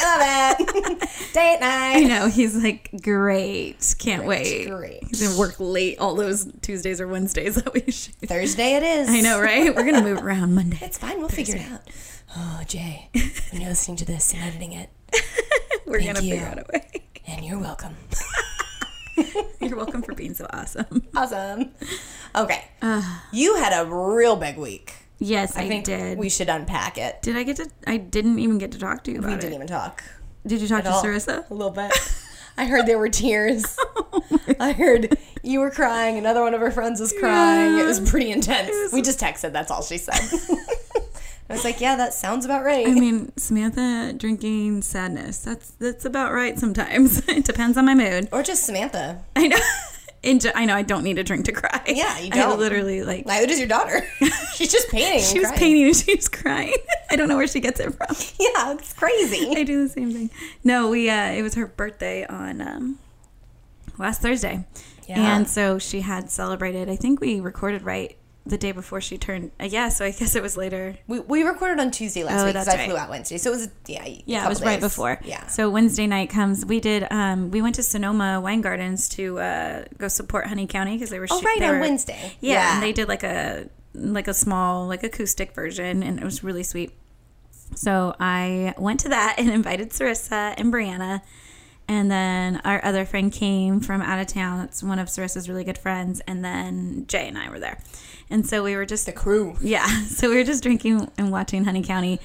[0.00, 1.00] I love it.
[1.32, 1.96] Date night.
[1.96, 2.28] I know.
[2.28, 3.94] He's like, great.
[3.98, 4.68] Can't wait.
[4.68, 5.04] Great.
[5.08, 8.14] He's gonna work late all those Tuesdays or Wednesdays that we shoot.
[8.26, 9.08] Thursday it is.
[9.08, 9.74] I know, right?
[9.74, 10.78] We're gonna move around Monday.
[10.82, 11.18] It's fine.
[11.18, 11.82] We'll figure it out.
[12.36, 13.10] Oh, Jay,
[13.50, 14.90] when you're listening to this and editing it,
[15.86, 16.32] We're gonna you.
[16.34, 17.02] figure out a way.
[17.26, 17.94] and you're welcome.
[19.60, 21.04] You're welcome for being so awesome.
[21.14, 21.70] Awesome.
[22.34, 22.64] Okay.
[22.82, 24.92] Uh, you had a real big week.
[25.18, 26.18] Yes, I, I think did.
[26.18, 27.22] we should unpack it.
[27.22, 27.68] did I get to?
[27.86, 29.56] I didn't even get to talk to you about We about didn't it.
[29.56, 30.02] even talk.
[30.46, 31.02] Did you talk to all.
[31.02, 31.48] Sarissa?
[31.50, 31.92] A little bit.
[32.56, 33.76] I heard there were tears.
[34.16, 34.22] Oh
[34.60, 36.18] I heard you were crying.
[36.18, 37.78] Another one of her friends was crying.
[37.78, 38.92] It was pretty intense.
[38.92, 39.52] We just texted.
[39.52, 40.14] That's all she said.
[41.50, 42.86] I was like, yeah, that sounds about right.
[42.86, 45.38] I mean, Samantha drinking sadness.
[45.38, 47.28] That's that's about right sometimes.
[47.28, 48.28] it depends on my mood.
[48.32, 49.24] or just Samantha.
[49.34, 49.58] I know.
[50.54, 51.82] I know I don't need a drink to cry.
[51.86, 52.52] Yeah, you don't.
[52.52, 53.26] I literally like.
[53.26, 54.06] Neither does your daughter.
[54.54, 55.22] She's just painting.
[55.22, 55.58] She was crying.
[55.58, 56.74] painting and she was crying.
[57.10, 58.08] I don't know where she gets it from.
[58.38, 59.54] Yeah, it's crazy.
[59.56, 60.30] I do the same thing.
[60.62, 62.98] No, we uh it was her birthday on um
[63.98, 64.66] last Thursday.
[65.08, 65.36] Yeah.
[65.36, 66.88] And so she had celebrated.
[66.88, 70.34] I think we recorded right the day before she turned uh, yeah, so I guess
[70.36, 70.96] it was later.
[71.06, 73.54] We, we recorded on Tuesday last Oh, week because I flew out Wednesday, so it
[73.54, 74.04] was yeah.
[74.04, 75.18] a Yeah, it was right before.
[75.24, 75.46] Yeah.
[75.46, 76.64] So Wednesday night comes.
[76.66, 77.06] We did.
[77.10, 81.18] Um, we went to Sonoma Wine Gardens to uh, go support Honey County because they
[81.18, 81.26] were.
[81.30, 82.32] Oh, shoot- right, on were- Wednesday.
[82.40, 82.74] Yeah, Yeah.
[82.74, 86.64] and they did like a like a small like acoustic version, and it was really
[86.64, 86.92] sweet.
[87.76, 91.22] So I went to that and invited Sarissa and Brianna.
[91.86, 94.64] And then our other friend came from out of town.
[94.64, 96.20] It's one of Sarissa's really good friends.
[96.26, 97.78] And then Jay and I were there.
[98.30, 99.56] And so we were just the crew.
[99.60, 99.86] yeah.
[100.06, 102.20] So we were just drinking and watching Honey County.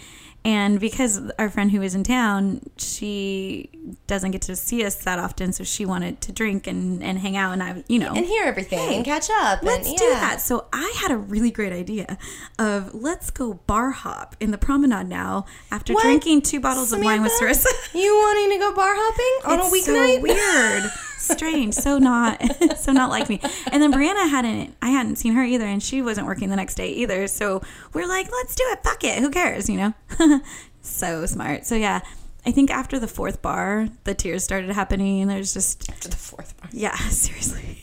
[0.46, 3.70] And because our friend who was in town, she
[4.08, 7.36] doesn't get to see us that often, so she wanted to drink and, and hang
[7.36, 7.52] out.
[7.52, 9.62] And I, you know, and hear everything and catch up.
[9.64, 10.40] let's and, do that.
[10.40, 12.18] So I had a really great idea
[12.58, 16.04] of let's go bar hop in the promenade now after What?
[16.04, 17.68] drinking two bottles of wine with Samantha?
[17.68, 17.94] Sarissa.
[18.00, 20.16] You wanting to go bar hopping on a It's weeknight?
[20.16, 20.84] So weird,
[21.30, 22.42] strange, so not,
[22.78, 23.40] so not like me.
[23.72, 26.76] And then Brianna hadn't, I hadn't seen her either, and she wasn't working the next
[26.76, 27.28] day either.
[27.28, 27.62] So
[27.94, 28.84] we're like, let's do it.
[28.84, 29.20] Fuck it.
[29.20, 29.70] Who cares?
[29.70, 29.94] You know.
[30.82, 31.66] so smart.
[31.66, 32.02] So yeah,
[32.46, 35.28] I think after the fourth bar, the tears started happening.
[35.28, 36.70] There's just, After the fourth bar.
[36.74, 37.78] yeah, seriously.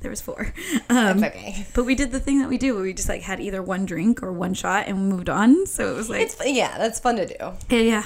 [0.00, 0.54] There was four.
[0.88, 1.66] Um, okay.
[1.74, 3.84] but we did the thing that we do where we just like had either one
[3.84, 5.66] drink or one shot and moved on.
[5.66, 7.34] So it was like, It's yeah, that's fun to do.
[7.68, 8.04] yeah, yeah,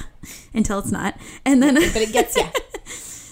[0.53, 1.15] until it's not.
[1.45, 2.43] And then, But it gets you.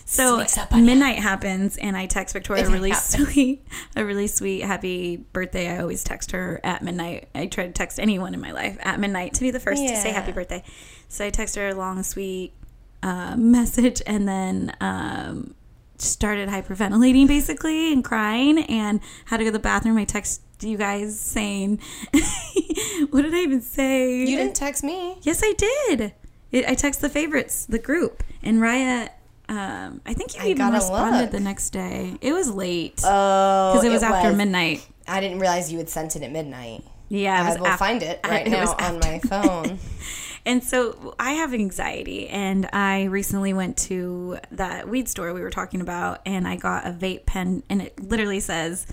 [0.09, 0.43] So
[0.75, 3.31] midnight happens and I text Victoria a really happens.
[3.31, 5.69] sweet, a really sweet happy birthday.
[5.69, 7.29] I always text her at midnight.
[7.35, 9.95] I try to text anyone in my life at midnight to be the first to
[9.95, 10.63] say happy birthday.
[11.07, 12.53] So I text her a long, sweet
[13.03, 15.53] uh, message and then um,
[15.97, 19.97] started hyperventilating basically and crying and had to go to the bathroom.
[19.97, 21.79] I text you guys saying,
[23.11, 24.17] what did I even say?
[24.17, 25.17] You didn't text me.
[25.21, 26.13] Yes, I did.
[26.51, 29.09] It, I text the favorites, the group, and Raya.
[29.49, 31.31] Um, I think you I even responded look.
[31.31, 32.15] the next day.
[32.21, 34.85] It was late Oh, because it was after midnight.
[35.07, 36.83] I didn't realize you had sent it at midnight.
[37.09, 39.19] Yeah, it was I will af- find it I- right it was now on my
[39.27, 39.79] phone.
[40.45, 45.49] And so I have anxiety, and I recently went to that weed store we were
[45.49, 48.85] talking about, and I got a vape pen, and it literally says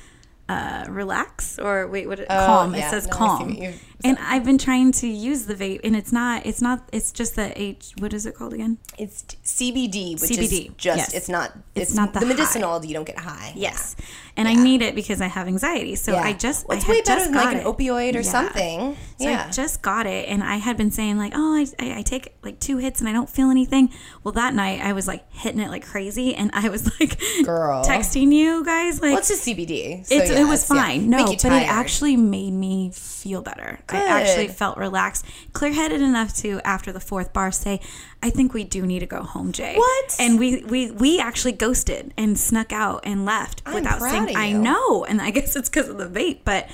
[0.49, 2.21] uh, "relax" or wait, what?
[2.21, 2.75] It, Oh, calm.
[2.75, 2.87] yeah.
[2.87, 3.59] It says No, calm.
[4.05, 6.45] And I've been trying to use the vape, and it's not.
[6.45, 6.87] It's not.
[6.93, 7.93] It's just the H.
[7.99, 8.77] What is it called again?
[8.99, 11.15] It's CBD, which CBD, is just yes.
[11.15, 12.85] it's not It's it's, not the the, medicinal.
[12.85, 13.53] You don't get high.
[13.57, 13.97] Yes,
[14.37, 15.95] and I need it because I have anxiety.
[15.97, 16.23] So Yeah.
[16.23, 17.65] I just Well, it's I way better than like an it.
[17.67, 18.23] opioid or Yeah.
[18.23, 18.97] something.
[19.19, 19.29] So.
[19.33, 22.35] I just got it, and I had been saying like, oh, I, I, I take
[22.43, 23.91] like two hits and I don't feel anything.
[24.23, 27.83] Well, that night I was like hitting it like crazy, and I was like, Girl.
[27.89, 29.13] texting you guys like.
[29.13, 30.05] well, a CBD.
[30.07, 30.83] So it's, it was yes, yeah.
[30.83, 31.11] fine.
[31.11, 31.63] No, but tired.
[31.63, 33.79] it actually made me feel better.
[33.89, 37.81] I actually felt relaxed, clear headed enough to, after the fourth bar, say,
[38.23, 39.77] I think we do need to go home, Jay.
[39.77, 40.17] What?
[40.19, 44.53] And we, we, we actually ghosted and snuck out and left I'm without saying, I
[44.53, 45.05] know.
[45.05, 46.69] And I guess it's because of the vape, but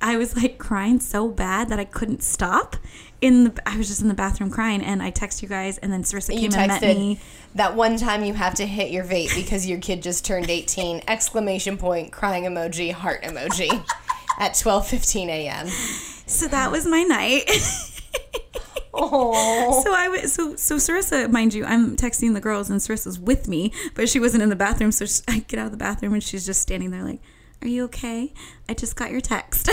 [0.00, 2.76] I was like crying so bad that I couldn't stop.
[3.20, 5.92] In the, I was just in the bathroom crying, and I text you guys, and
[5.92, 7.18] then Sarissa came and met me.
[7.54, 11.02] that one time you have to hit your vape because your kid just turned 18
[11.08, 13.70] exclamation point crying emoji heart emoji
[14.38, 15.68] at 12:15 a.m.
[16.26, 17.50] So that was my night.
[18.96, 19.82] Oh.
[19.82, 23.48] So I was so so Sarissa, mind you, I'm texting the girls and Sarissa's with
[23.48, 24.92] me, but she wasn't in the bathroom.
[24.92, 27.20] So she, I get out of the bathroom and she's just standing there like,
[27.60, 28.32] "Are you okay?
[28.68, 29.68] I just got your text."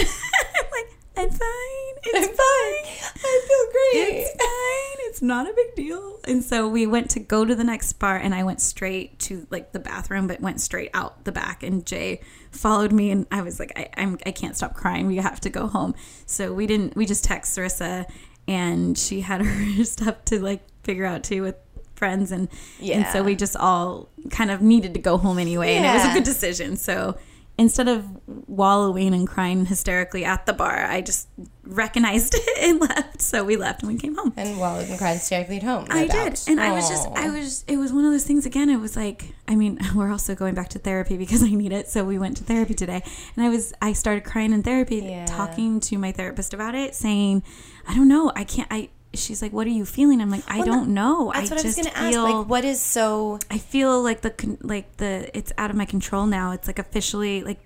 [1.22, 1.94] I'm fine.
[2.04, 3.12] It's I'm fine.
[3.24, 4.18] I feel great.
[4.18, 5.08] It's fine.
[5.08, 8.18] It's not a big deal." And so we went to go to the next bar,
[8.18, 11.62] and I went straight to like the bathroom, but went straight out the back.
[11.62, 15.06] And Jay followed me, and I was like, I, "I'm I can't stop crying.
[15.06, 15.94] We have to go home."
[16.26, 16.96] So we didn't.
[16.96, 18.10] We just text Sarissa,
[18.48, 21.56] and she had her stuff to like figure out too with
[21.96, 22.50] friends, and
[22.82, 26.06] and so we just all kind of needed to go home anyway, and it was
[26.12, 26.78] a good decision.
[26.78, 27.18] So.
[27.62, 28.08] Instead of
[28.48, 31.28] wallowing and crying hysterically at the bar, I just
[31.64, 33.22] recognized it and left.
[33.22, 34.34] So we left and we came home.
[34.36, 35.86] And well, we can cry hysterically at home.
[35.88, 36.36] no I doubt.
[36.36, 36.50] did.
[36.50, 38.68] And I was just, I was, it was one of those things again.
[38.70, 41.88] It was like, I mean, we're also going back to therapy because I need it.
[41.88, 43.04] So we went to therapy today.
[43.36, 45.26] And I was, I started crying in therapy, Yeah.
[45.28, 47.44] talking to my therapist about it, saying,
[47.88, 48.32] I don't know.
[48.36, 50.22] I can't, I, she's like, what are you feeling?
[50.22, 51.32] I'm like, I Well, don't know.
[51.34, 52.34] That's I what I was just gonna feel, ask.
[52.36, 53.40] Like, what is so?
[53.50, 56.52] I feel like the like the it's out of my control now.
[56.52, 57.60] It's like officially like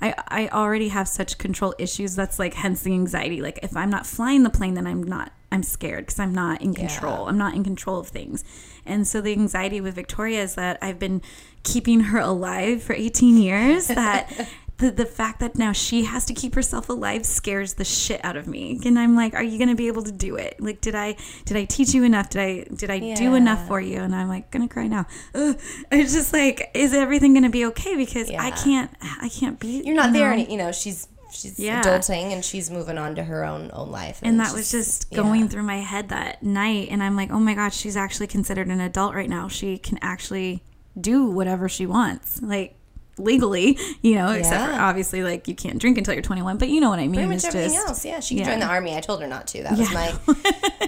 [0.00, 2.14] I I already have such control issues.
[2.14, 3.40] That's like hence the anxiety.
[3.40, 6.62] Like if I'm not flying the plane, then I'm not I'm scared because I'm not
[6.62, 7.24] in control.
[7.24, 7.28] Yeah.
[7.28, 8.42] I'm not in control of things.
[8.86, 11.20] And so the anxiety with Victoria is that I've been
[11.62, 14.48] keeping her alive for 18 years that
[14.82, 18.36] the, the fact that now she has to keep herself alive scares the shit out
[18.36, 18.80] of me.
[18.84, 20.56] And I'm like, are you going to be able to do it?
[20.60, 22.28] Like did I did I teach you enough?
[22.30, 24.00] Did I did I do enough for you?
[24.00, 25.06] And I'm like going to cry now.
[25.34, 25.58] Ugh.
[25.90, 28.90] It's just like is everything going to be okay because I can't
[29.20, 30.42] I can't be You're not you there, know?
[30.42, 31.82] and you know she's she's Yeah.
[31.82, 34.20] adulting and she's moving on to her own own life.
[34.22, 35.48] and it's that was just- just going yeah.
[35.48, 38.80] through my head that night and i'm like oh my god she's actually considered an
[38.80, 40.62] adult right now she can actually
[41.00, 42.76] do whatever she wants like
[43.22, 46.80] legally you know except for obviously like you can't drink until you're 21 but you
[46.80, 48.20] know what i mean Pretty much everything just else, yeah.
[48.20, 48.50] She can yeah.
[48.50, 48.94] join the army.
[48.96, 49.62] I told her not to.
[49.62, 49.94] That was Yeah.
[49.94, 50.08] my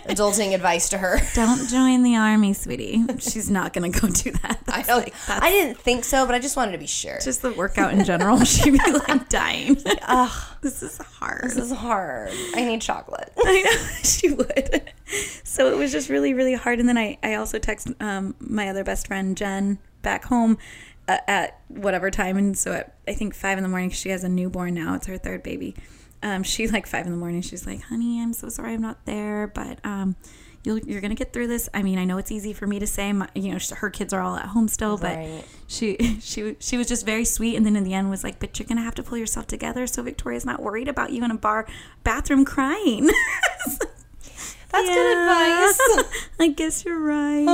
[0.09, 1.21] adulting advice to her.
[1.35, 5.05] don't join the army sweetie she's not gonna go do that I That's don't.
[5.05, 7.19] like, I didn't think so, but I just wanted to be sure.
[7.23, 11.71] just the workout in general she'd be like dying Ugh, this is hard this is
[11.73, 12.31] hard.
[12.55, 13.33] I need chocolate.
[13.39, 13.71] I know
[14.03, 14.93] she would.
[15.45, 16.81] So it was just really, really hard.
[16.81, 20.59] And then I, I also text um, my other best friend Jen back home
[21.09, 22.37] at whatever time.
[22.37, 24.95] And so at I think five in the morning, she has a newborn now.
[24.95, 25.75] It's her third baby.
[26.23, 27.43] Um, she like five in the morning.
[27.43, 30.17] She's like, "Honey, I'm so sorry I'm not there, but um,
[30.63, 32.87] you'll, you're gonna get through this." I mean, I know it's easy for me to
[32.87, 33.13] say.
[33.13, 35.45] My, you know, her kids are all at home still, but Right.
[35.67, 37.57] she she she was just very sweet.
[37.57, 39.87] And then in the end was like, "But you're gonna have to pull yourself together,
[39.87, 41.67] so Victoria's not worried about you in a bar
[42.05, 43.11] bathroom crying."
[44.71, 46.05] That's good advice.
[46.41, 47.45] I guess you're right.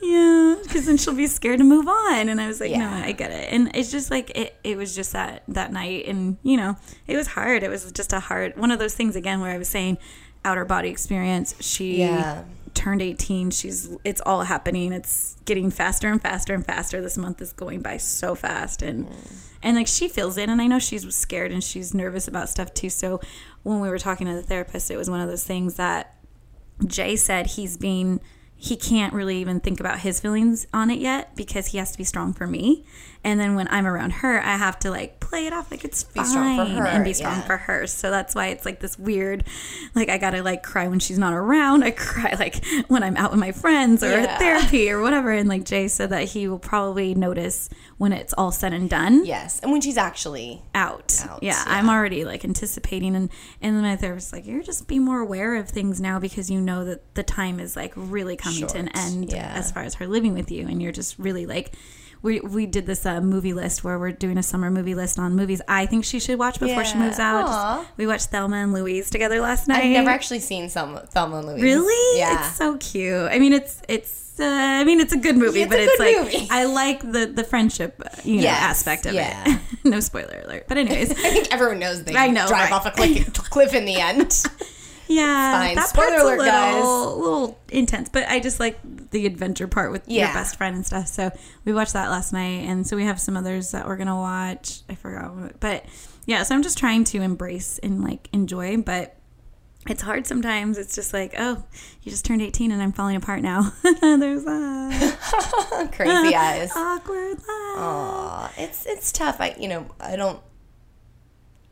[0.00, 2.28] Yeah, because then she'll be scared to move on.
[2.28, 2.78] And I was like, Yeah.
[3.00, 3.52] no, I get it.
[3.52, 4.54] And it's just like it.
[4.62, 7.62] It was just that that night, and you know, it was hard.
[7.62, 9.98] It was just a hard one of those things again where I was saying
[10.44, 11.54] outer body experience.
[11.60, 12.44] She Yeah.
[12.74, 13.50] turned 18.
[13.50, 14.92] She's it's all happening.
[14.92, 17.00] It's getting faster and faster and faster.
[17.00, 19.36] This month is going by so fast, and mm.
[19.64, 20.48] and like she feels it.
[20.48, 22.88] And I know she's scared and she's nervous about stuff too.
[22.88, 23.20] So
[23.64, 26.14] when we were talking to the therapist, it was one of those things that
[26.86, 28.20] Jay said he's being
[28.60, 31.98] he can't really even think about his feelings on it yet because he has to
[31.98, 32.84] be strong for me.
[33.24, 36.04] And then when I'm around her, I have to like play it off like it's
[36.04, 37.46] Be fine strong for her, and be strong yeah.
[37.46, 37.86] for her.
[37.86, 39.44] So that's why it's like this weird
[39.94, 41.82] like I got to like cry when she's not around.
[41.84, 44.22] I cry like when I'm out with my friends or Yeah.
[44.24, 48.32] at therapy or whatever and like Jay said that he will probably notice when it's
[48.34, 51.14] all said and done yes, and when she's actually out.
[51.28, 51.64] Out, yeah, yeah.
[51.66, 53.28] I'm already like anticipating and
[53.60, 56.60] and then my therapist's like, you're just be more aware of things now because you
[56.60, 59.52] know that the time is like really coming to an end yeah.
[59.54, 61.74] as far as her living with you and you're just really like
[62.22, 65.34] we, we did this uh, movie list where we're doing a summer movie list on
[65.36, 67.44] movies I think she should watch before she moves out.
[67.46, 67.86] Aw.
[67.96, 69.84] We watched Thelma and Louise together last night.
[69.84, 71.62] I've never actually seen some Thelma and Louise.
[71.62, 72.18] Really?
[72.18, 72.46] Yeah.
[72.46, 73.30] It's so cute.
[73.30, 74.24] I mean, it's it's.
[74.40, 76.46] Uh, I mean, it's a good movie, Yeah, it's but it's like movie.
[76.50, 79.42] I like the the friendship, you know, Yes, aspect of yeah.
[79.46, 79.60] it.
[79.84, 80.66] no spoiler alert.
[80.68, 82.72] But anyways, I think everyone knows they I know, drive right.
[82.72, 84.44] off a cliff, cliff in the end.
[85.08, 85.74] yeah, fine.
[85.74, 86.84] that Spoiler part's alert, a little, guys.
[87.18, 88.08] little intense.
[88.10, 88.78] But I just like
[89.10, 91.06] the adventure part with your best friend and stuff.
[91.08, 91.30] So
[91.64, 94.80] we watched that last night, and so we have some others that we're gonna watch.
[94.88, 95.84] I forgot, what- but
[96.26, 96.42] yeah.
[96.42, 99.14] So I'm just trying to embrace and like enjoy, but.
[99.88, 100.76] It's hard sometimes.
[100.76, 101.64] It's just like, oh,
[102.02, 103.72] you just turned 18 and I'm falling apart now.
[104.02, 105.88] There's that.
[105.94, 106.70] Crazy eyes.
[106.76, 107.38] Awkward.
[107.48, 109.40] Aw, it's it's tough.
[109.40, 110.40] I you know I don't.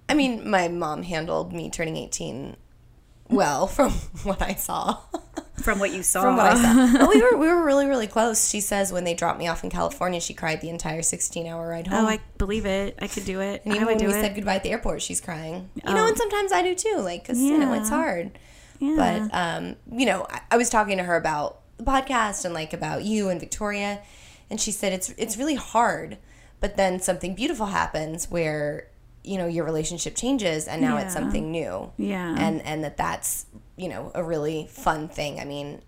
[0.09, 2.57] I mean, my mom handled me turning eighteen
[3.29, 3.91] well from
[4.25, 4.99] what I saw.
[5.57, 6.23] From what you saw.
[6.23, 6.55] From what I
[6.93, 8.49] saw, but we were we were really really close.
[8.49, 11.69] She says when they dropped me off in California, she cried the entire sixteen hour
[11.69, 12.05] ride home.
[12.05, 12.99] Oh, I believe it.
[13.01, 13.63] I could do it.
[13.65, 14.23] and I even would when do we it.
[14.23, 15.71] said goodbye at the airport, she's crying.
[15.75, 16.09] You know, Oh.
[16.09, 16.99] and sometimes I do too.
[16.99, 18.39] Like, cause you know it's hard.
[18.79, 19.29] yeah.
[19.31, 22.73] But um, you know, I, I was talking to her about the podcast and like
[22.73, 24.01] about you and Victoria,
[24.51, 26.19] and she said it's it's really hard,
[26.61, 28.89] but then something beautiful happens where
[29.27, 31.93] you know your relationship changes and now it's something new.
[31.99, 32.35] Yeah.
[32.39, 35.41] and and that that's you know a really fun thing.
[35.41, 35.83] I mean.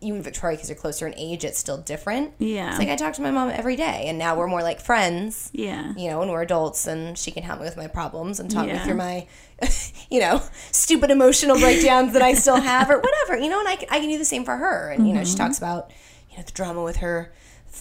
[0.00, 2.32] even Victoria, because you're closer in age, it's still different.
[2.38, 2.68] Yeah.
[2.70, 5.50] It's like I talk to my mom every day, and now we're more like friends
[5.52, 5.92] yeah.
[5.96, 8.66] you know, and we're adults, and she can help me with my problems and talk
[8.68, 9.26] me through my,
[10.08, 13.58] you know, stupid emotional breakdowns that I still have, or whatever, you know.
[13.58, 15.44] And I can, I can do the same for her, and you know, she Mm-hmm.
[15.44, 15.90] talks about,
[16.30, 17.32] you know, the drama with her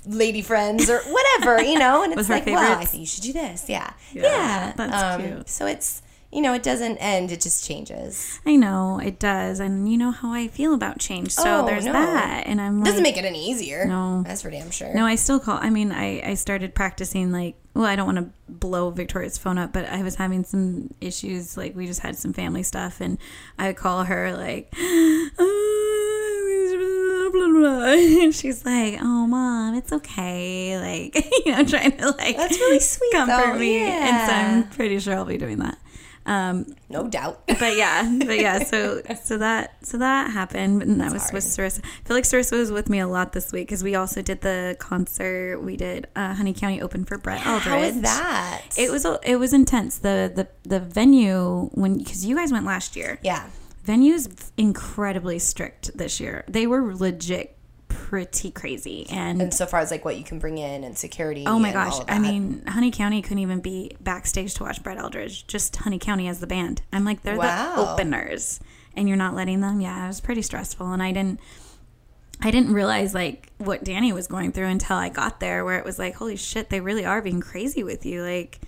[0.06, 3.34] lady friends or whatever, you know, and it's like, well, I think you should do
[3.34, 4.74] this, yeah, Yeah, yeah.
[4.76, 5.50] that's um, cute.
[5.50, 8.40] So it's, you know, it doesn't end; it just changes.
[8.46, 11.32] I know it does, and you know how I feel about change.
[11.32, 11.94] So Oh, there's no.
[11.94, 13.86] that, and I'm like, doesn't make it any easier.
[13.86, 14.24] No.
[14.24, 14.94] that's for damn sure.
[14.94, 15.58] no, I still call.
[15.62, 17.56] I mean, I I started practicing like.
[17.74, 21.56] Well, I don't want to blow Victoria's phone up, but I was having some issues.
[21.58, 23.20] Like we just had some family stuff, and
[23.60, 24.74] I would call her like,
[27.82, 32.80] and she's like, "Oh, mom, it's okay." Like you know, trying to like That's really
[32.80, 33.60] sweet, comfort though.
[33.60, 35.78] me, and so I'm pretty sure I'll be doing that.
[36.26, 37.44] Um, No doubt.
[37.48, 41.80] but yeah, but yeah, so so that so that happened, and that was with Sarissa.
[41.86, 44.42] I feel like Sarissa was with me a lot this week because we also did
[44.42, 45.62] the concert.
[45.64, 47.62] We did uh, Honey County Open for Brett Eldredge.
[47.62, 48.62] How was that?
[48.78, 50.00] It was it was intense.
[50.00, 53.20] The the the venue when because you guys went last year.
[53.24, 53.48] yeah.
[53.86, 56.44] Venue's incredibly strict this year.
[56.50, 57.57] They were legit
[58.08, 59.42] pretty crazy and.
[59.42, 61.44] And so far as like what you can bring in and security.
[61.46, 62.00] Oh my gosh!
[62.08, 65.46] I mean, Honey County couldn't even be backstage to watch Brett Eldredge.
[65.48, 66.82] Just Honey County as the band.
[66.94, 67.76] I'm like, they're Wow.
[67.76, 68.62] the openers,
[68.96, 69.82] and you're not letting them.
[69.82, 71.42] Yeah, it was pretty stressful, and I didn't,
[72.42, 75.84] I didn't realize like what Danny was going through until I got there, where it
[75.84, 78.24] was like, holy shit, they really are being crazy with you.
[78.24, 78.62] Like,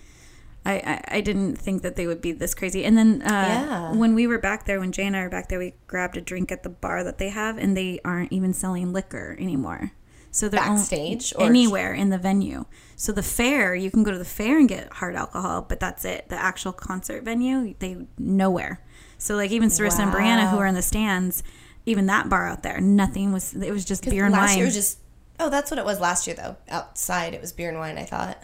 [0.66, 2.84] I, I, I didn't think that they would be this crazy.
[2.84, 3.92] And then uh, Yeah.
[3.94, 6.20] when we were back there, when Jay and I were back there, we grabbed a
[6.20, 9.92] drink at the bar that they have, and they aren't even selling liquor anymore.
[10.30, 12.66] So they're on- Backstage or- anywhere in the venue.
[12.94, 16.04] So the fair, you can go to the fair and get hard alcohol, but that's
[16.04, 16.28] it.
[16.28, 18.80] The actual concert venue, they nowhere.
[19.18, 20.62] So like even Sarissa and Brianna, who Wow.
[20.62, 21.42] are in the stands,
[21.86, 23.54] even that bar out there, nothing was.
[23.54, 24.58] It was just beer and last wine.
[24.58, 24.98] year was just.
[25.40, 26.56] Oh, that's what it was last year though.
[26.68, 27.96] Outside, it was beer and wine.
[27.98, 28.38] I thought.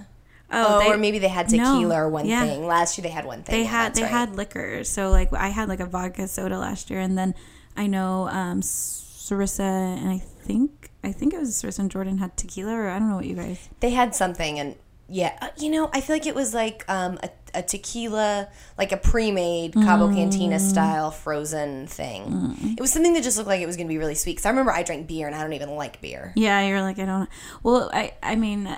[0.53, 2.45] Oh, Oh, they- or maybe they had No, tequila or one yeah.
[2.45, 2.67] thing.
[2.67, 3.55] Last year they had one thing.
[3.59, 4.11] they had they right.
[4.11, 4.85] had liquor.
[4.85, 7.35] So like I had like a vodka soda last year, and then
[7.77, 12.37] I know um, Sarissa and I think I think it was Sarissa and Jordan had
[12.37, 13.69] tequila, or I don't know what you guys.
[13.81, 14.75] They had something, and
[15.09, 18.91] yeah, uh, you know, I feel like it was like um, a, a tequila, like
[18.91, 20.17] a pre-made Cabo Mm.
[20.17, 22.75] Cantina style frozen thing.
[22.77, 24.33] It was something that just looked like it was going to be really sweet.
[24.33, 26.33] Because I remember I drank beer, and I don't even like beer.
[26.35, 27.29] Yeah, you're like I don't.
[27.63, 28.77] Well, I I mean,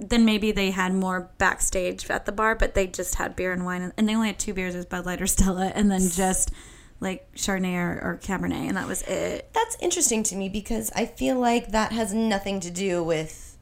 [0.00, 3.64] then maybe they had more backstage at the bar, but they just had beer and
[3.64, 6.50] wine, and- they only had two beers, as Bud Light or Stella, and then just
[7.00, 9.50] like Chardonnay or, or Cabernet, and that was it.
[9.52, 13.56] That's interesting to me because I feel like that has nothing to do with.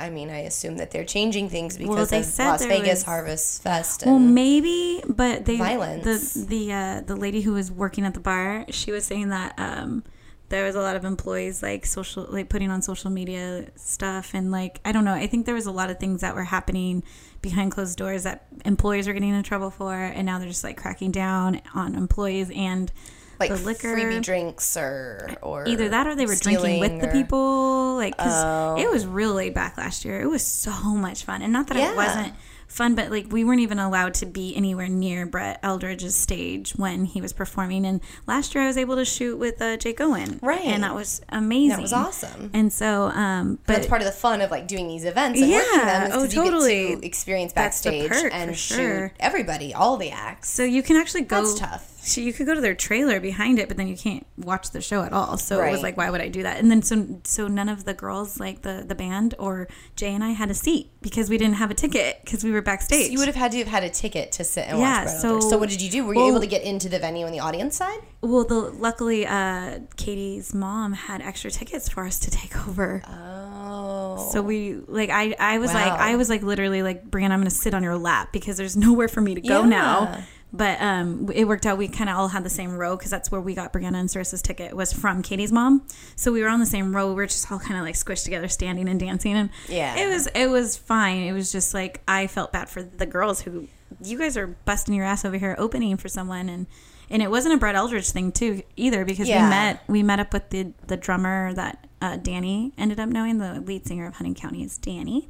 [0.00, 3.62] I mean, I assume that they're changing things because they of Las Vegas was- Harvest
[3.62, 4.04] Fest.
[4.06, 6.34] Well, maybe, but they Violence.
[6.34, 9.54] the the uh, the lady who was working at the bar, she was saying that
[9.58, 10.04] um,
[10.50, 14.50] there was a lot of employees like social like putting on social media stuff and
[14.50, 15.14] like I don't know.
[15.14, 17.02] I think there was a lot of things that were happening
[17.42, 20.76] behind closed doors that employees were getting in trouble for, and now they're just like
[20.76, 22.90] cracking down on employees and
[23.38, 23.94] like the liquor.
[23.94, 27.94] freebie drinks or or Either that or they were drinking with stealing the people.
[27.94, 28.76] Like, because Oh.
[28.78, 30.20] it was really back last year.
[30.20, 31.42] It was so much fun.
[31.42, 31.92] And not that Yeah.
[31.92, 32.32] it wasn't
[32.68, 37.04] fun, but like we weren't even allowed to be anywhere near Brett Eldredge's stage when
[37.06, 37.84] he was performing.
[37.86, 40.38] And last year I was able to shoot with uh, Jake Owen.
[40.42, 40.60] Right.
[40.64, 41.70] And that was amazing.
[41.70, 42.50] That was awesome.
[42.52, 45.50] And so, um, but that's part of the fun of like doing these events and
[45.50, 46.06] working Yeah.
[46.08, 46.88] them is Oh, totally.
[46.88, 49.12] get to experience backstage perk, and for shoot sure.
[49.18, 50.50] everybody, all the acts.
[50.50, 51.36] so you can actually go.
[51.42, 51.94] That's tough.
[52.00, 54.80] So you could go to their trailer behind it, but then you can't watch the
[54.80, 55.36] show at all.
[55.36, 56.58] So it was like, why would I do that?
[56.58, 60.22] And then so so none of the girls, like the the band or Jay and
[60.22, 63.10] I, had a seat because we didn't have a ticket because we were backstage.
[63.10, 65.20] You would have had to have had a ticket to sit and Yeah, watch Brett
[65.20, 66.04] so- So what did you do?
[66.06, 67.98] Were you well- able to get into the venue on the audience side?
[68.20, 73.02] well, the luckily uh, Katie's mom had extra tickets for us to take over.
[73.08, 74.28] Oh.
[74.32, 77.50] So we like I I was like I was like literally like Brianna, I'm gonna
[77.50, 79.66] sit on your lap because there's nowhere for me to go Yeah.
[79.68, 80.22] now.
[80.50, 81.76] But um, it worked out.
[81.76, 84.08] We kind of all had the same row because that's where we got Brianna and
[84.08, 85.86] Sarissa's ticket was from Katie's mom.
[86.16, 87.08] So we were on the same row.
[87.08, 89.96] We were just all kind of like squished together, standing and dancing, and Yeah.
[89.96, 91.18] it was it was fine.
[91.22, 93.68] It was just like I felt bad for the girls who
[94.02, 96.66] you guys are busting your ass over here opening for someone and.
[97.10, 99.44] And it wasn't a Brett Eldredge thing too either because Yeah.
[99.44, 103.38] we met we met up with the the drummer that uh, Danny ended up knowing
[103.38, 105.26] the lead singer of Honey County is Danny,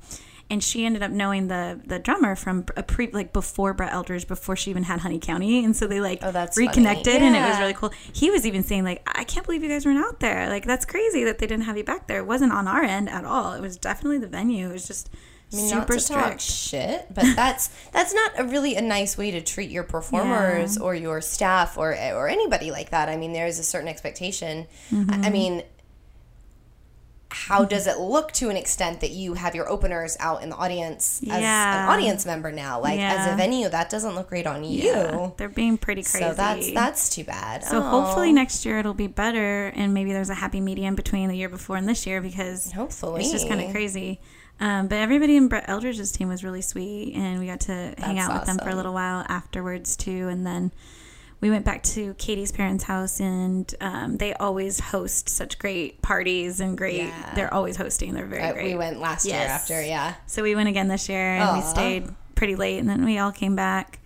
[0.50, 4.26] and she ended up knowing the the drummer from a pre like before Brett Eldredge
[4.26, 6.68] before she even had Honey County, and so they like Oh, that's funny.
[6.68, 7.90] reconnected, and it was really cool.
[8.12, 10.48] He was even saying like, I can't believe you guys weren't out there.
[10.48, 12.18] Like that's crazy that they didn't have you back there.
[12.18, 13.52] It wasn't on our end at all.
[13.52, 14.70] It was definitely the venue.
[14.70, 15.10] It was just
[15.52, 16.42] I mean, super not to talk strict.
[16.42, 20.94] shit, but that's that's not a really a nice way to treat your performers or
[20.94, 23.08] your staff or or anybody like that.
[23.08, 24.66] I mean, there is a certain expectation.
[24.90, 25.10] Mm-hmm.
[25.24, 25.62] I- I mean,
[27.30, 30.56] how does it look to an extent that you have your openers out in the
[30.56, 31.82] audience as Yeah.
[31.84, 32.80] an audience member now?
[32.80, 34.84] Like as a venue, that doesn't look great on you.
[34.84, 36.24] Yeah, they're being pretty crazy.
[36.24, 37.64] So that's that's too bad.
[37.64, 41.36] So hopefully next year it'll be better, and maybe there's a happy medium between the
[41.36, 43.20] year before and this year because Hopefully.
[43.20, 44.20] it's just kind of crazy.
[44.60, 48.16] Um, but everybody in Brett Eldredge's team was really sweet, and we got to hang
[48.16, 50.28] That's out with them for a little while afterwards too.
[50.28, 50.72] And then
[51.40, 56.58] we went back to Katie's parents' house, and um, they always host such great parties
[56.60, 57.02] and great.
[57.02, 57.34] Yeah.
[57.34, 58.14] They're always hosting.
[58.14, 58.64] They're very Uh, great.
[58.72, 60.14] we went last year after, yeah.
[60.26, 63.32] So we went again this year and we stayed pretty late and then we all
[63.32, 63.98] came back.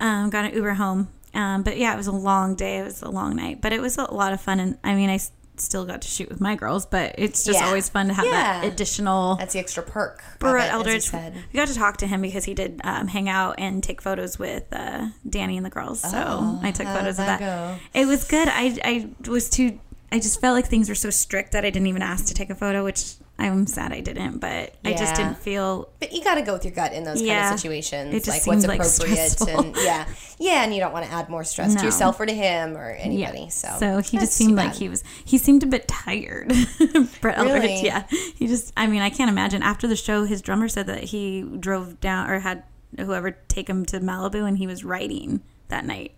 [0.00, 1.08] Um, got an Uber home.
[1.34, 2.78] Um, but yeah, it was a long day.
[2.78, 4.60] It was a long night, but it was a lot of fun.
[4.60, 5.18] And I mean, I,
[5.56, 7.66] still got to shoot with my girls, but it's just Yeah.
[7.66, 9.36] always fun to have that additional.
[9.36, 10.22] That's the extra perk.
[10.38, 11.10] Brett it, as you Eldredge.
[11.10, 11.34] said.
[11.52, 14.38] We got to talk to him because he did um, hang out and take photos
[14.38, 16.00] with uh, Danny and the girls.
[16.00, 17.40] So Oh, I took photos of that that.
[17.40, 17.78] go?
[18.00, 18.48] It was good.
[18.48, 19.78] I I was too.
[20.12, 22.50] I just felt like things were so strict that I didn't even ask to take
[22.50, 24.38] a photo, which I'm sad I didn't.
[24.38, 25.88] But I just didn't feel.
[25.98, 27.42] But you got to go with your gut in those Yeah.
[27.42, 28.14] kind of situations.
[28.14, 29.60] It just like seems, what's like, appropriate, stressful.
[29.60, 30.06] and yeah,
[30.38, 31.80] yeah, and you don't want to add more stress No.
[31.80, 33.02] to yourself or to him or Yeah.
[33.02, 33.50] anybody.
[33.50, 35.02] So, So he that's just seemed like he was.
[35.24, 36.48] He seemed a bit tired.
[37.20, 37.62] Brett Eldredge.
[37.62, 37.84] Really?
[37.84, 38.04] Yeah.
[38.36, 38.72] He just.
[38.76, 39.62] I mean, I can't imagine.
[39.62, 42.62] After the show, his drummer said that he drove down or had
[42.96, 46.12] whoever take him to Malibu, and he was writing that night.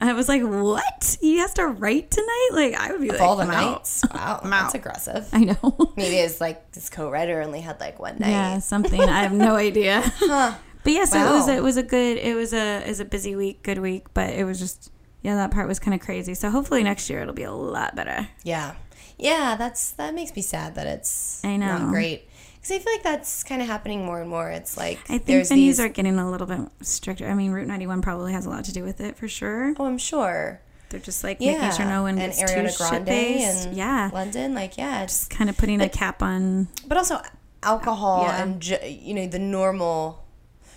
[0.00, 1.16] I was like, "What?
[1.20, 2.48] He has to write tonight?
[2.52, 4.02] Like, I would be Of like, all the nights.
[4.12, 5.28] Wow, that's aggressive.
[5.32, 5.92] I know.
[5.96, 8.30] Maybe it's like his co-writer only had like one night.
[8.30, 9.00] Yeah, something.
[9.00, 10.02] I have no idea.
[10.16, 10.54] Huh.
[10.82, 13.00] But yeah, so it was a, it was a good it was a it was
[13.00, 14.90] a busy week, good week, but it was just
[15.22, 16.34] yeah, that part was kind of crazy.
[16.34, 18.28] So hopefully next year it'll be a lot better.
[18.42, 18.74] Yeah,
[19.18, 19.56] yeah.
[19.56, 21.78] That's that makes me sad that it's I know.
[21.78, 22.28] not great
[22.64, 24.48] because I feel like that's kind of happening more and more.
[24.50, 25.80] It's like I think there's venues these.
[25.80, 27.28] are getting a little bit stricter.
[27.28, 29.74] I mean, Route 91 probably has a lot to do with it for sure.
[29.78, 30.60] oh, I'm sure.
[30.88, 34.10] They're just like Yeah, making sure no one and gets Ariana too Grande and yeah,
[34.12, 36.68] London, like yeah, it's kind of putting a cap on.
[36.86, 37.20] but also
[37.62, 38.42] alcohol Yeah.
[38.42, 40.24] and ju- you know the normal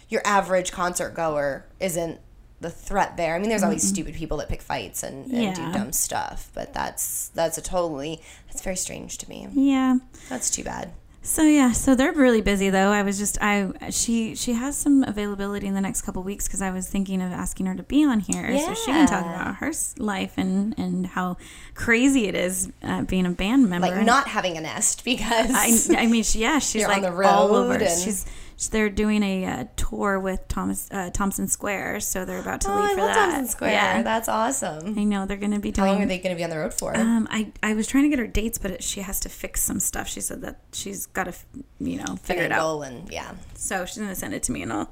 [0.10, 2.20] your average concert goer isn't
[2.62, 5.54] the threat there i mean there's always stupid people that pick fights and, and Yeah.
[5.54, 9.98] do dumb stuff but that's that's a totally that's very strange to me Yeah.
[10.30, 10.94] that's too bad
[11.24, 12.92] So yeah, so they're really busy though.
[12.92, 16.62] I was just I she she has some availability in the next couple weeks because
[16.62, 19.56] I was thinking of asking her to be on here so she can talk about
[19.58, 21.36] her life and and how
[21.76, 23.88] crazy it is uh, being a band member.
[23.88, 27.74] like not having a nest because I, I mean, she, yeah, she's like all over.
[27.74, 28.26] and- She's,
[28.58, 32.72] she's they're doing a uh, tour with Thomas uh, Thompson Square, so they're about to
[32.72, 33.26] oh, leave I for love that.
[33.26, 33.72] Thompson Square.
[33.72, 35.00] Yeah, That's awesome.
[35.00, 35.94] I know they're going to be How doing.
[35.94, 36.96] long are they going to be on the road for?
[36.98, 39.62] Um, I I was trying to get her dates, but it, she has to fix
[39.62, 40.08] some stuff.
[40.08, 41.34] She said that she's got to,
[41.80, 42.82] you know, figure it out.
[42.82, 43.36] And yeah.
[43.54, 44.92] So she's gonna send it to me, and I'll.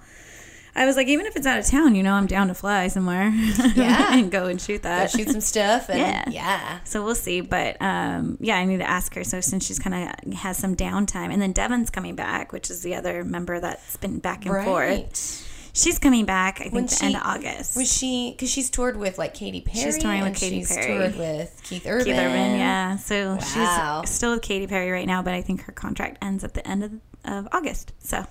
[0.78, 2.88] I was like, even if it's out of town, you know, I'm down to fly
[2.90, 3.32] somewhere.
[3.76, 4.16] Yeah.
[4.18, 5.10] and go and shoot Go that.
[5.12, 6.24] shoot some stuff and Yeah.
[6.30, 6.80] yeah.
[6.84, 9.24] So we'll see, but um, yeah, I need to ask her.
[9.24, 12.84] So since she's kind of has some downtime, and then Devin's coming back, which is
[12.84, 15.42] the other member that's been back and forth.
[15.74, 16.60] She's coming back.
[16.62, 17.76] I think When the she- end of August.
[17.76, 18.32] Was she?
[18.32, 19.84] Because she's toured with like Katy Perry.
[19.84, 20.86] She's touring with Katy she's Perry.
[20.88, 22.06] toured with Keith Urban.
[22.06, 22.96] Keith Urban, yeah.
[22.96, 24.02] So Wow.
[24.06, 26.66] she's still with Katy Perry right now, but I think her contract ends at the
[26.66, 26.92] end of,
[27.26, 27.92] of August.
[28.00, 28.26] So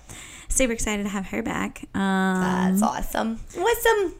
[0.49, 1.85] super excited to have her back.
[1.93, 3.39] Um, That's awesome.
[3.57, 4.15] Awesome.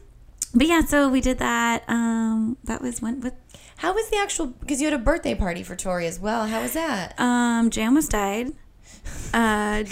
[0.54, 1.84] but yeah, so we did that.
[1.88, 3.34] Um, that was when what
[3.78, 4.46] How was the actual?
[4.46, 6.46] Because you had a birthday party for Tori as well.
[6.46, 7.18] How was that?
[7.18, 8.52] Um, Jay almost died.
[9.34, 9.84] Uh,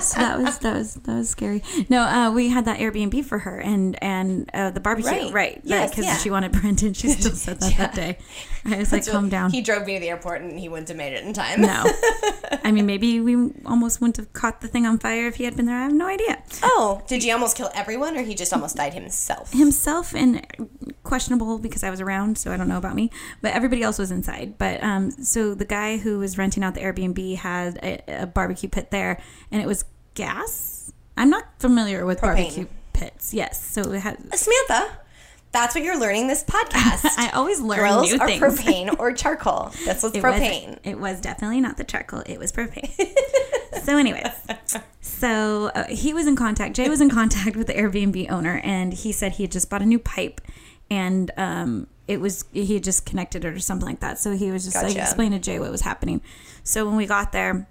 [0.00, 1.62] so that was that was that was scary.
[1.88, 5.32] No, uh, we had that Airbnb for her and and uh, the barbecue, Right.
[5.32, 5.60] right?
[5.62, 6.16] Yes, because yeah.
[6.16, 6.94] she wanted Brendan.
[6.94, 8.18] She still said that that day.
[8.74, 9.50] I was like, calm down.
[9.50, 11.60] He drove me to the airport and he wouldn't have made it in time.
[11.60, 11.84] no,
[12.64, 15.56] I mean maybe we almost wouldn't have caught the thing on fire if he had
[15.56, 15.76] been there.
[15.76, 16.42] I have no idea.
[16.62, 19.52] Oh, did he almost kill everyone, or he just almost died himself?
[19.52, 20.46] himself and
[21.02, 23.10] questionable because I was around, so I don't know about me.
[23.42, 24.56] But everybody else was inside.
[24.58, 28.68] But um, so the guy who was renting out the Airbnb had a, a barbecue
[28.68, 29.84] pit there, and it was
[30.14, 30.92] gas.
[31.16, 32.36] I'm not familiar with Propane.
[32.36, 33.34] barbecue pits.
[33.34, 34.16] Yes, so it had.
[34.34, 34.98] Samantha,
[35.54, 37.06] that's what you're learning this podcast.
[37.16, 38.42] I always learn Grills new are things.
[38.42, 39.70] propane or charcoal.
[39.86, 40.68] This was It propane.
[40.68, 42.22] Was, it was definitely not the charcoal.
[42.26, 42.90] It was propane.
[43.84, 44.26] so, anyways,
[45.00, 46.76] so uh, he was in contact.
[46.76, 49.80] Jay was in contact with the Airbnb owner, and he said he had just bought
[49.82, 50.40] a new pipe,
[50.90, 54.18] and um, it was he had just connected it or something like that.
[54.18, 55.00] So he was just like Gotcha.
[55.00, 56.20] explain to Jay what was happening.
[56.64, 57.66] So when we got there.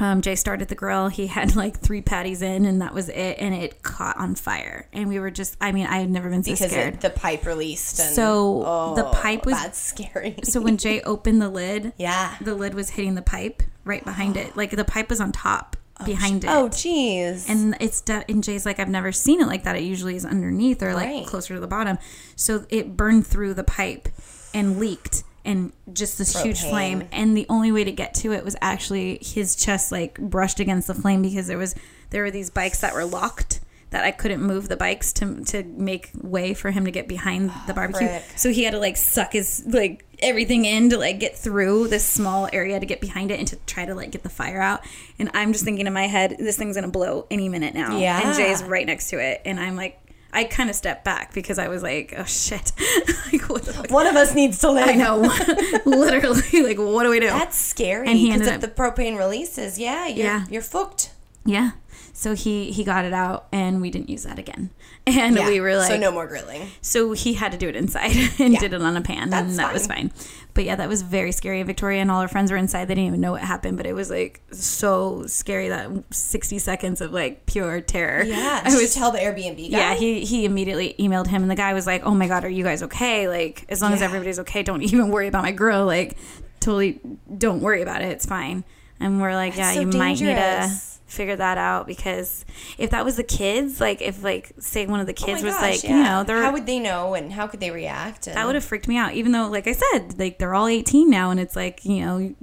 [0.00, 1.08] Um, Jay started the grill.
[1.08, 3.36] He had like three patties in, and that was it.
[3.38, 4.88] And it caught on fire.
[4.92, 6.94] And we were just—I mean, I had never been so because scared.
[6.94, 8.00] it, the pipe released.
[8.00, 10.36] And, So, the Oh, pipe was- that's scary.
[10.42, 12.36] so when Jay opened the lid, yeah.
[12.40, 14.56] the lid was hitting the pipe right behind it.
[14.56, 16.48] Like the pipe was on top behind it.
[16.50, 17.46] Oh, jeez.
[17.48, 19.76] And it's de- and Jay's like, I've never seen it like that.
[19.76, 21.26] It usually is underneath or like Right.
[21.26, 21.98] closer to the bottom.
[22.36, 24.08] So it burned through the pipe
[24.54, 27.08] and leaked and just this huge flame.
[27.12, 30.86] And the only way to get to it was actually his chest like brushed against
[30.86, 31.74] the flame because there was
[32.10, 33.60] there were these bikes that were locked
[33.90, 37.50] that I couldn't move the bikes to to make way for him to get behind
[37.52, 38.06] ah, the barbecue.
[38.06, 38.24] frick.
[38.36, 42.04] So he had to like suck his like everything in to like get through this
[42.04, 44.84] small area to get behind it and to try to like get the fire out.
[45.18, 47.98] And I'm just thinking in my head, this thing's gonna blow any minute now.
[47.98, 48.20] Yeah.
[48.28, 50.00] And Jay's right next to it, and I'm like,
[50.32, 52.72] I kind of stepped back because I was like, oh shit,
[53.32, 53.86] like what the?
[53.90, 54.88] One of us needs to live.
[54.88, 55.18] I know,
[55.86, 57.26] literally, like what do we do?
[57.26, 58.06] That's scary.
[58.08, 60.46] And he Because ended if the propane releases, yeah, you're, Yeah.
[60.50, 61.12] you're fucked.
[61.44, 61.72] Yeah.
[62.12, 64.70] So he he got it out, and we didn't use that again.
[65.06, 65.48] And Yeah.
[65.48, 66.68] we were like, so no more grilling.
[66.82, 68.60] so he had to do it inside and Yeah.
[68.60, 70.10] did it on a pan, That's and that was fine.
[70.10, 70.26] fine.
[70.52, 71.62] But yeah, that was very scary.
[71.62, 72.84] Victoria and all her friends were inside.
[72.86, 77.00] They didn't even know what happened, but it was like so scary that sixty seconds
[77.00, 78.22] of like pure terror.
[78.24, 78.94] Yeah, I was.
[78.94, 79.78] tell the Airbnb guy?
[79.78, 82.48] Yeah, he he immediately emailed him, and the guy was like, "Oh my god, are
[82.50, 83.26] you guys okay?
[83.28, 85.86] Like, as long as everybody's okay, don't even worry about my grill.
[85.86, 86.18] Like,
[86.60, 87.00] totally,
[87.36, 88.08] don't worry about it.
[88.08, 88.64] It's fine."
[89.00, 90.70] And we're like, That's "Yeah, so you might need to."
[91.10, 92.44] Figure that out because
[92.78, 95.54] if that was the kids like if like say one of the Oh kids was
[95.54, 95.96] gosh, like yeah.
[95.96, 98.26] you know they're how would they know and how could they react?
[98.28, 99.14] And that would have freaked me out.
[99.14, 102.34] Even though, like I said, like they're all 18 now, and it's like you know,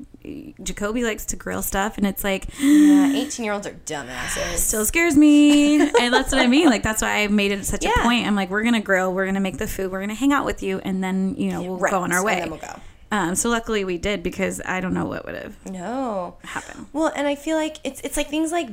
[0.63, 4.57] Jacoby likes to grill stuff, and it's like yeah, eighteen year olds are dumbasses.
[4.57, 6.67] still scares me, and that's what I mean.
[6.67, 7.91] Like that's why I made it such Yeah.
[7.99, 8.27] a point.
[8.27, 10.61] I'm like, we're gonna grill, we're gonna make the food, we're gonna hang out with
[10.63, 12.39] you, and then you know we'll Right, go on our and way.
[12.39, 12.79] then we'll go.
[13.11, 16.35] Um, so luckily we did because I don't know what would have No.
[16.43, 16.87] happened.
[16.93, 18.69] Well, and I feel like it's it's like things like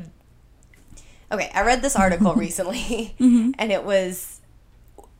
[1.32, 3.52] Okay, I read this article recently Mm-hmm.
[3.58, 4.40] and it was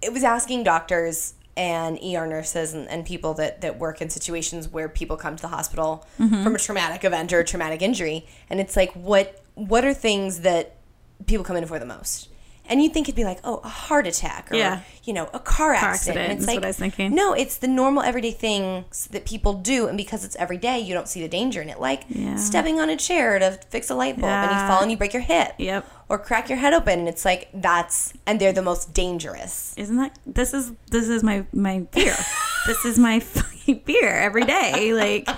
[0.03, 4.69] it was asking doctors and ER nurses and, and people that, that work in situations
[4.69, 6.43] where people come to the hospital Mm-hmm.
[6.43, 10.41] from a traumatic event or a traumatic injury and it's like what what are things
[10.41, 10.75] that
[11.27, 12.29] people come in for the most?
[12.67, 14.81] And you'd think it'd be like, oh, a heart attack or Yeah.
[15.05, 15.95] you know, a car accident.
[15.95, 17.15] accident And it's is like what I was thinking.
[17.15, 20.95] no, it's the normal everyday things that people do, and because it's every day, you
[20.95, 21.79] don't see the danger in it.
[21.79, 22.37] Like Yeah.
[22.37, 25.13] stepping on a chair to fix a light bulb, and you fall and you break
[25.13, 25.87] your hip, Yep.
[26.09, 29.75] or crack your head open, and it's like that's and they're the most dangerous.
[29.77, 32.17] Isn't that this is this is my my fear.
[32.67, 33.21] this is my
[33.85, 34.93] fear every day.
[34.95, 35.29] Like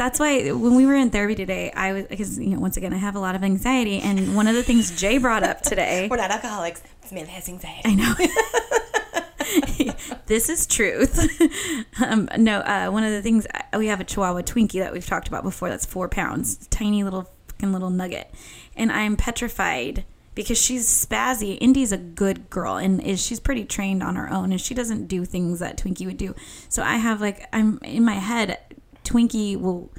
[0.00, 2.94] that's why when we were in therapy today, I was because you know once again
[2.94, 6.08] I have a lot of anxiety, and one of the things Jay brought up today.
[6.10, 6.82] We're not alcoholics.
[7.02, 7.82] This man has anxiety.
[7.84, 8.14] I know.
[10.26, 11.18] this is truth.
[12.02, 13.46] um, no, uh, one of the things
[13.76, 15.68] we have a Chihuahua Twinkie that we've talked about before.
[15.68, 18.32] That's four pounds, tiny little fucking little nugget,
[18.74, 21.58] and I'm petrified because she's spazzy.
[21.60, 25.08] Indy's a good girl, and is she's pretty trained on her own, and she doesn't
[25.08, 26.34] do things that Twinkie would do.
[26.70, 28.58] So I have like I'm in my head.
[29.10, 29.90] Twinkie will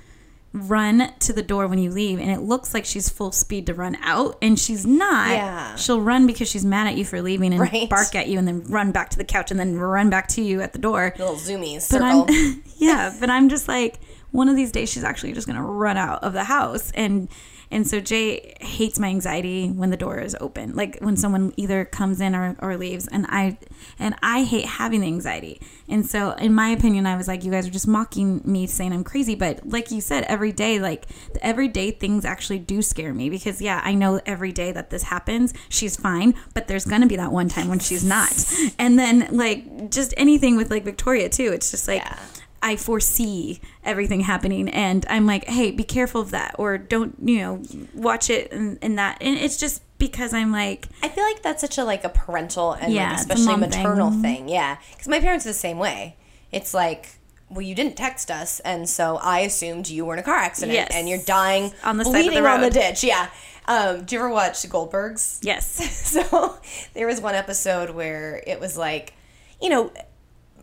[0.54, 3.74] run to the door when you leave and it looks like she's full speed to
[3.74, 5.76] run out and she's not Yeah.
[5.78, 7.90] she'll run because she's mad at you for leaving and Right.
[7.90, 10.42] bark at you and then run back to the couch and then run back to
[10.42, 12.26] you at the door Little zoomies but circle.
[12.30, 14.00] I'm yeah, but I'm just like
[14.32, 17.30] one of these days she's actually just gonna run out of the house and
[17.72, 21.86] and so Jay hates my anxiety when the door is open, like when someone either
[21.86, 23.58] comes in or, or leaves, and I
[23.98, 25.62] and I hate having the anxiety.
[25.88, 28.92] And so, in my opinion, I was like, you guys are just mocking me, saying
[28.92, 29.36] I'm crazy.
[29.36, 33.62] But like you said, every day, like the everyday things actually do scare me because
[33.62, 37.32] yeah, I know every day that this happens, she's fine, but there's gonna be that
[37.32, 38.32] one time when she's not.
[38.78, 42.02] And then like just anything with like Victoria too, it's just like.
[42.02, 42.18] Yeah.
[42.64, 47.40] I foresee everything happening and I'm like, hey, be careful of that or don't, you
[47.40, 47.62] know,
[47.96, 49.18] watch it and, and that.
[49.22, 52.74] And it's just because I'm like, I feel like that's such a like a parental
[52.74, 54.22] and Yeah, like especially maternal thing.
[54.22, 54.50] thing.
[54.50, 56.18] Yeah, because my parents are the same way.
[56.52, 57.10] It's like,
[57.50, 60.74] well, you didn't text us, and so I assumed you were in a car accident
[60.74, 60.92] Yes.
[60.94, 62.74] and you're dying On the side of the bleeding on the road.
[62.74, 63.04] ditch.
[63.04, 63.28] Yeah.
[63.68, 65.40] Um, do you ever watch Goldbergs?
[65.44, 65.80] yes.
[66.12, 66.58] So
[66.94, 69.14] there was one episode where it was like,
[69.62, 69.92] you know,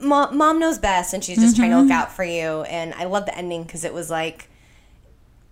[0.01, 1.89] mom, mom knows best and she's just trying to Mm-hmm.
[1.89, 2.63] look out for you.
[2.63, 4.49] And I love the ending because it was like,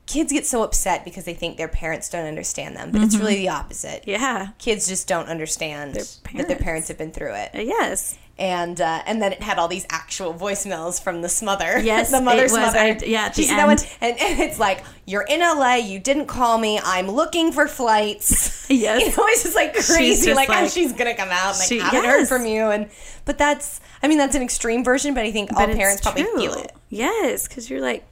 [0.06, 3.36] kids get so upset because they think their parents don't understand them, but it's really
[3.36, 4.02] the opposite.
[4.02, 4.10] Mm-hmm.
[4.10, 4.48] Yeah.
[4.58, 7.50] Kids just don't understand that their parents have been through it.
[7.54, 8.16] Yes.
[8.38, 11.78] And uh, and then it had all these actual voicemails from the smother.
[11.78, 12.60] Yes, the mother's was.
[12.60, 12.78] mother.
[12.78, 15.76] I- yeah, at the said that one, and, and it's like you're in LA.
[15.76, 16.78] You didn't call me.
[16.84, 18.54] I'm looking for flights.
[18.68, 19.00] Yes.
[19.00, 20.26] you know, it's just like crazy.
[20.26, 21.50] just like, oh, like- she's gonna come out.
[21.52, 22.64] And, like She- haven't heard from you.
[22.66, 22.90] And
[23.24, 25.14] but that's I mean that's an extreme version.
[25.14, 26.72] But I think all But it's parents probably feel it.
[26.90, 28.04] Yes, because you're like,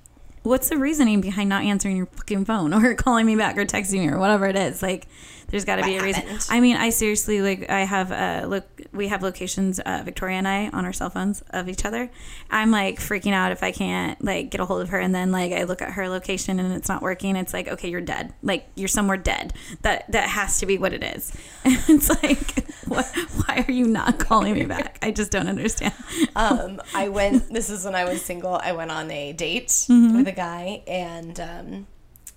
[0.45, 3.99] what's the reasoning behind not answering your fucking phone or calling me back or texting
[3.99, 4.81] me or whatever it is?
[4.81, 5.09] Like,
[5.55, 6.23] there's got to be a What reason.
[6.23, 6.47] happened?
[6.51, 7.71] I mean, I seriously like.
[7.71, 8.65] I have uh look.
[8.93, 12.11] We have locations, uh, Victoria and I, on our cell phones of each other.
[12.51, 15.31] I'm like freaking out if I can't like get a hold of her, and then
[15.31, 17.37] like I look at her location and it's not working.
[17.37, 18.35] It's like, okay, you're dead.
[18.43, 19.53] Like you're somewhere dead.
[19.83, 21.33] That that has to be what it is.
[21.65, 23.07] And it's like, what,
[23.47, 24.99] why are you not calling me back?
[25.03, 25.95] I just don't understand.
[26.37, 27.53] um, I went.
[27.53, 28.55] This is when I was single.
[28.61, 30.17] I went on a date Mm-hmm.
[30.17, 31.87] with a guy, and um,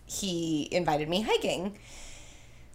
[0.05, 1.78] he invited me hiking.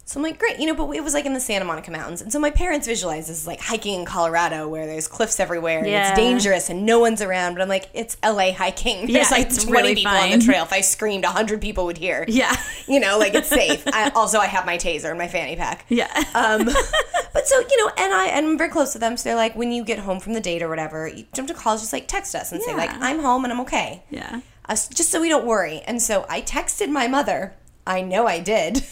[0.05, 2.21] So I'm like, great, you know, but it was like in the Santa Monica Mountains,
[2.23, 5.79] and so my parents visualize this as like hiking in Colorado, where there's cliffs everywhere
[5.79, 6.11] and Yeah.
[6.11, 7.55] it's dangerous and no one's around.
[7.55, 9.07] But I'm like, it's LA hiking.
[9.13, 10.65] There's Yeah, like it's 20 really people on the trail.
[10.65, 12.25] If I screamed, 100 people would hear.
[12.29, 12.55] Yeah.
[12.89, 13.85] you know, like it's safe.
[13.93, 15.85] I, also, I have my taser and my fanny pack.
[15.89, 16.11] Yeah.
[16.35, 16.65] Um,
[17.33, 19.17] but so you know, and I and I'm very close to them.
[19.17, 21.55] So they're like, when you get home from the date or whatever, you jump to
[21.55, 24.41] calls, just like text us and say like, I'm home and I'm okay, yeah.
[24.69, 25.81] uh, just so we don't worry.
[25.87, 27.55] And so I texted my mother.
[27.87, 28.85] I know I did,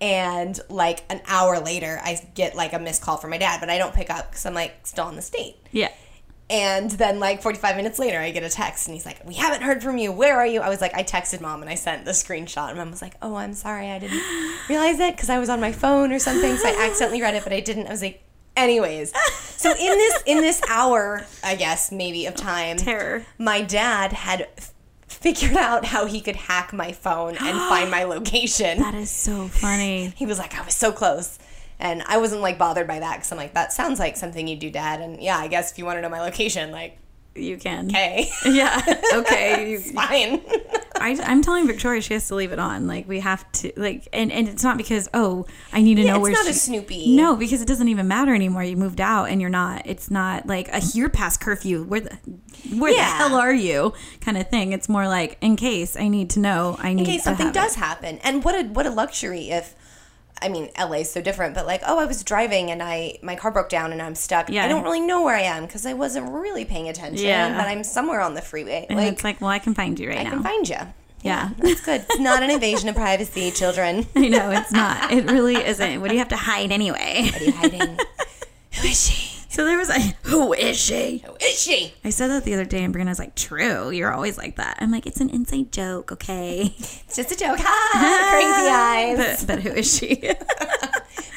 [0.00, 3.70] And like an hour later, I get like a missed call from my dad, but
[3.70, 5.56] I don't pick up because I'm like still in the state.
[5.72, 5.90] Yeah.
[6.48, 9.62] And then, like 45 minutes later, I get a text and he's like, We haven't
[9.62, 10.12] heard from you.
[10.12, 10.60] Where are you?
[10.60, 12.68] I was like, I texted mom and I sent the screenshot.
[12.68, 13.90] And mom was like, Oh, I'm sorry.
[13.90, 14.22] I didn't
[14.68, 16.56] realize it because I was on my phone or something.
[16.56, 17.88] So I accidentally read it, but I didn't.
[17.88, 18.22] I was like,
[18.56, 19.12] Anyways,
[19.56, 23.24] so in this in this hour, I guess maybe of time, Terror.
[23.38, 24.46] my dad had
[25.16, 28.78] figured out how he could hack my phone and find my location.
[28.78, 30.12] That is so funny.
[30.16, 31.38] He was like, I was so close.
[31.78, 34.56] And I wasn't like bothered by that because I'm like, that sounds like something you
[34.56, 35.00] do, Dad.
[35.00, 36.98] And yeah, I guess if you want to know my location, like,
[37.36, 37.86] You can.
[37.88, 38.30] Okay.
[38.46, 38.82] Yeah.
[39.14, 39.70] Okay.
[39.72, 40.40] You- fine.
[40.98, 42.86] I, I'm telling Victoria she has to leave it on.
[42.86, 46.12] Like we have to like, and, and it's not because oh I need to Yeah,
[46.12, 47.14] know it's where not she, a Snoopy.
[47.16, 48.62] No, because it doesn't even matter anymore.
[48.64, 49.82] You moved out and you're not.
[49.84, 51.82] It's not like a you're past curfew.
[51.84, 52.16] Where the
[52.74, 52.98] where Yeah.
[52.98, 53.92] the hell are you?
[54.22, 54.72] Kind of thing.
[54.72, 56.76] It's more like in case I need to know.
[56.80, 57.78] I need in case something does it.
[57.80, 58.18] happen.
[58.24, 59.74] And what a what a luxury if
[60.42, 63.36] I mean LA is so different, but like oh I was driving and I my
[63.36, 64.50] car broke down and I'm stuck.
[64.50, 64.64] Yeah.
[64.64, 67.26] I don't really know where I am because I wasn't really paying attention.
[67.26, 67.56] Yeah.
[67.56, 68.86] But I'm somewhere on the freeway.
[68.88, 70.30] And like it's like, well, I can find you right I now.
[70.30, 70.78] I can find you.
[71.22, 71.50] Yeah.
[71.58, 72.02] that's good.
[72.08, 74.06] It's not an invasion of privacy, children.
[74.16, 75.10] I know it's not.
[75.10, 76.00] It really isn't.
[76.00, 77.30] What do you have to hide anyway?
[77.32, 77.80] What are you hiding?
[78.80, 79.35] Who is she?
[79.56, 81.22] So there was a who is she?
[81.24, 81.94] Who is she?
[82.04, 84.92] I said that the other day, and Brianna's like, "True, you're always like that." I'm
[84.92, 87.58] like, "It's an inside joke, okay?" It's just a joke.
[87.58, 88.28] Ha!
[89.16, 89.46] Crazy eyes.
[89.46, 90.30] But, but who is she?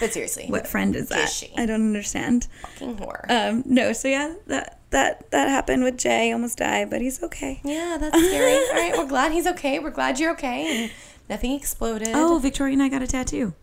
[0.01, 1.29] But seriously, what friend is that?
[1.29, 1.53] she?
[1.55, 2.49] I don't understand.
[2.61, 3.23] fucking whore.
[3.29, 3.93] Um, no.
[3.93, 6.33] So yeah, that that that happened with Jay.
[6.33, 7.61] Almost died, but he's okay.
[7.63, 8.51] yeah, that's scary.
[8.51, 9.79] All right, we're glad he's okay.
[9.79, 10.91] We're glad you're okay, and
[11.29, 12.09] nothing exploded.
[12.11, 13.53] Oh, Victoria and I got a tattoo.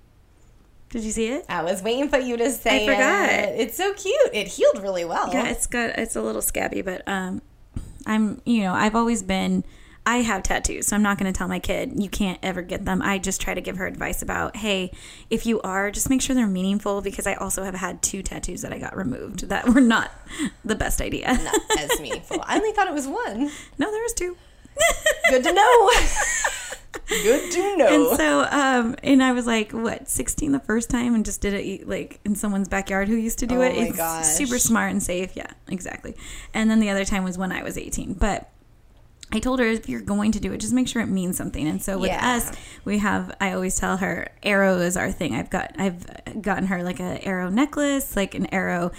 [0.91, 1.45] Did you see it?
[1.49, 3.29] I was waiting for you to say I forgot.
[3.31, 3.61] it.
[3.61, 4.31] It's so cute.
[4.33, 5.33] It healed really well.
[5.33, 7.43] Yeah, it's got it's a little scabby, but um,
[8.07, 9.65] I'm you know I've always been
[10.09, 12.85] I have tattoos, so I'm not going to tell my kid you can't ever get
[12.85, 13.03] them.
[13.03, 14.93] I just try to give her advice about hey,
[15.31, 18.63] if you are, just make sure they're meaningful because I also have had two tattoos
[18.63, 20.13] that I got removed that were not
[20.65, 21.35] the best idea.
[21.35, 22.39] Not as meaningful.
[22.45, 23.51] I only thought it was one.
[23.79, 24.37] no, there was two.
[25.31, 25.91] Good to know.
[27.09, 28.09] Good to know.
[28.11, 31.55] And so, um, and I was like, what, 16 the first time and just did
[31.55, 33.77] it like in someone's backyard who used to do Oh it.
[33.77, 34.25] my it's gosh.
[34.27, 35.37] super smart and safe.
[35.37, 36.17] Yeah, exactly.
[36.53, 38.15] And then the other time was when I was 18.
[38.15, 38.51] But
[39.33, 41.67] I told her if you're going to do it, just make sure it means something.
[41.69, 42.37] And so with Yeah.
[42.37, 42.53] us,
[42.85, 43.35] we have.
[43.41, 45.35] I always tell her arrow is our thing.
[45.35, 45.75] I've got.
[45.79, 46.07] I've
[46.43, 48.91] gotten her like a arrow necklace, like an arrow,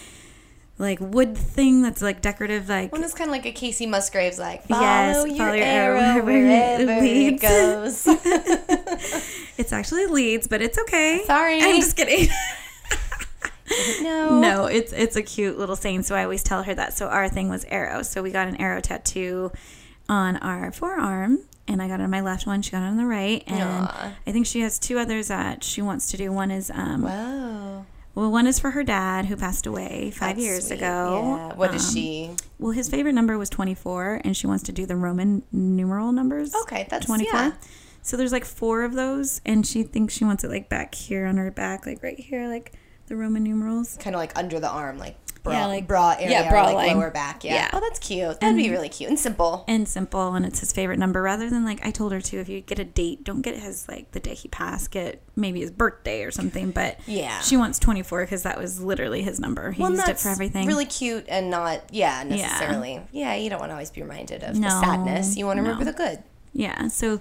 [0.80, 4.38] like wood thing that's like decorative, like One is kind of like a Kacey Musgraves,
[4.38, 8.04] like follow, Yes, your, follow your arrow, arrow wherever wherever it goes.
[9.58, 11.24] it's actually leads, but it's okay.
[11.26, 11.62] Sorry.
[11.62, 12.30] I'm just kidding.
[14.02, 16.04] no, no, it's it's a cute little saying.
[16.04, 16.94] So I always tell her that.
[16.94, 18.04] So our thing was arrow.
[18.04, 19.52] So we got an arrow tattoo
[20.08, 22.62] on our forearm, and I got it on my left one.
[22.62, 24.14] She got it on the right, and Aw.
[24.26, 26.32] I think she has two others that she wants to do.
[26.32, 27.86] One is um, Wow.
[28.18, 30.78] Well, one is for her dad who passed away five That's years sweet.
[30.78, 31.36] ago.
[31.50, 31.56] Yeah.
[31.56, 32.32] What is Um, she?
[32.60, 36.12] Well, his favorite number was twenty four, and she wants to do the Roman numeral
[36.12, 36.54] numbers.
[36.64, 37.40] Okay, that's- 24.
[37.40, 37.52] yeah.
[38.02, 41.26] So there's like four of those, and she thinks she wants it like back here
[41.26, 42.72] on her back, like right here, like
[43.08, 43.98] the Roman numerals.
[44.00, 46.76] Kind of like under the arm, like bra, Yeah, like- bra area, yeah, bra like
[46.76, 46.98] line.
[46.98, 47.44] lower back.
[47.46, 47.54] Yeah.
[47.56, 47.70] Yeah.
[47.74, 48.40] Oh, that's cute.
[48.42, 49.64] That'd be really cute and simple.
[49.68, 52.50] and simple and it's his favorite number rather than like I told her to if
[52.50, 55.72] you get a date don't get his like the day he passed get maybe his
[55.72, 57.40] birthday or something but Yeah.
[57.40, 60.28] she wants 24 because that was literally his number he Well, and used it for
[60.30, 63.02] everything Really cute and not, yeah, necessarily.
[63.14, 65.38] Yeah, you don't want to always be reminded of the sadness.
[65.38, 65.70] You want to no.
[65.70, 66.24] remember the good.
[66.54, 67.20] yeah so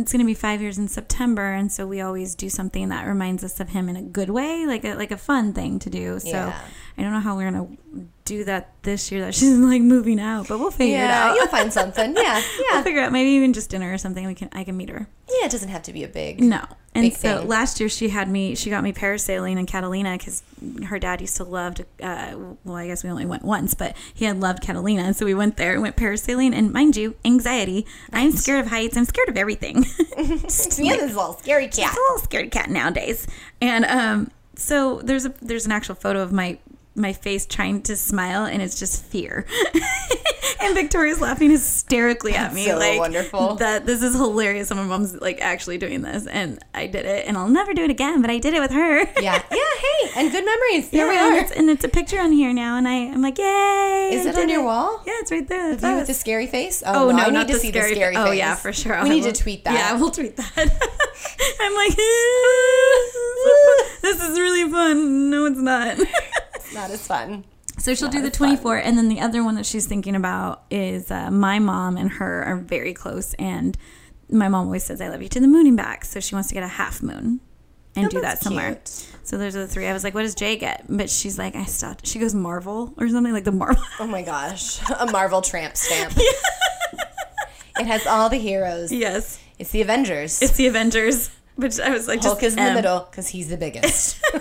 [0.00, 3.06] it's going to be five years in September and so we always do something that
[3.06, 5.90] reminds us of him in a good way like a like a fun thing to
[5.90, 6.58] do so Yeah.
[6.98, 7.82] I don't know how we're going to
[8.24, 11.46] do that this year that she's like moving out but we'll figure it out you'll
[11.48, 12.14] find something.
[12.16, 12.42] Yeah, Yeah.
[12.58, 12.82] we'll yeah.
[12.82, 15.46] figure out maybe even just dinner or something we can I can meet her Yeah,
[15.46, 16.40] it doesn't have to be a big.
[16.40, 16.64] No.
[16.94, 17.48] And Big so thing.
[17.48, 20.42] last year she had me, she got me parasailing in Catalina because
[20.88, 23.96] her dad used to love to, uh, well, I guess we only went once, but
[24.12, 25.00] he had loved Catalina.
[25.04, 26.52] And so we went there and went parasailing.
[26.54, 27.86] And mind you, anxiety.
[28.12, 28.94] I'm scared of heights.
[28.98, 29.84] I'm scared of everything.
[30.42, 31.78] Just like- is a little scary cat.
[31.88, 33.26] It's a little scared cat nowadays.
[33.62, 36.58] And um, so there's a there's an actual photo of my
[36.94, 39.46] my face trying to smile, and it's just fear.
[40.60, 43.54] and Victoria's laughing hysterically at me, so like wonderful.
[43.56, 44.70] that this is hilarious.
[44.70, 47.82] And my mom's like actually doing this, and I did it, and I'll never do
[47.84, 48.20] it again.
[48.20, 48.98] But I did it with her.
[49.20, 49.58] Yeah, yeah.
[49.80, 50.90] Hey, and good memories.
[50.90, 51.40] There Yeah, we are.
[51.42, 54.10] it's, and it's a picture on here now, and I, I'm like, yay!
[54.12, 55.02] Is I it on your wall?
[55.06, 55.74] Yeah, it's right there.
[55.76, 56.82] The with the scary face?
[56.84, 58.24] Oh, oh no, I not need the to see scary, the scary face.
[58.26, 58.92] Oh yeah, for sure.
[59.02, 59.74] We I need to tweet that.
[59.74, 60.52] Yeah, we'll tweet that.
[61.60, 61.96] I'm like,
[64.02, 65.30] this is really fun.
[65.30, 65.98] No, it's not.
[66.74, 67.44] Not as fun.
[67.78, 68.48] So she'll do the Not as fun.
[68.48, 72.10] 24, and then the other one that she's thinking about is uh, my mom and
[72.12, 73.76] her are very close, and
[74.30, 76.48] my mom always says, "I love you to the moon and back." So she wants
[76.48, 77.40] to get a half moon.
[77.96, 78.74] and Oh, do that somewhere.
[78.76, 78.88] cute.
[79.24, 79.86] So those are the three.
[79.86, 80.84] I was like, what does Jay get?
[80.88, 82.06] But she's like, I stopped.
[82.06, 83.82] She goes Marvel or something like the Marvel.
[84.00, 86.14] Oh my gosh, a Marvel tramp stamp.
[87.78, 88.90] it has all the heroes.
[88.92, 90.40] yes, It's the Avengers.
[90.42, 91.30] it's the Avengers.
[91.56, 94.18] Which I was like, Hulk just is in the middle because he's the biggest.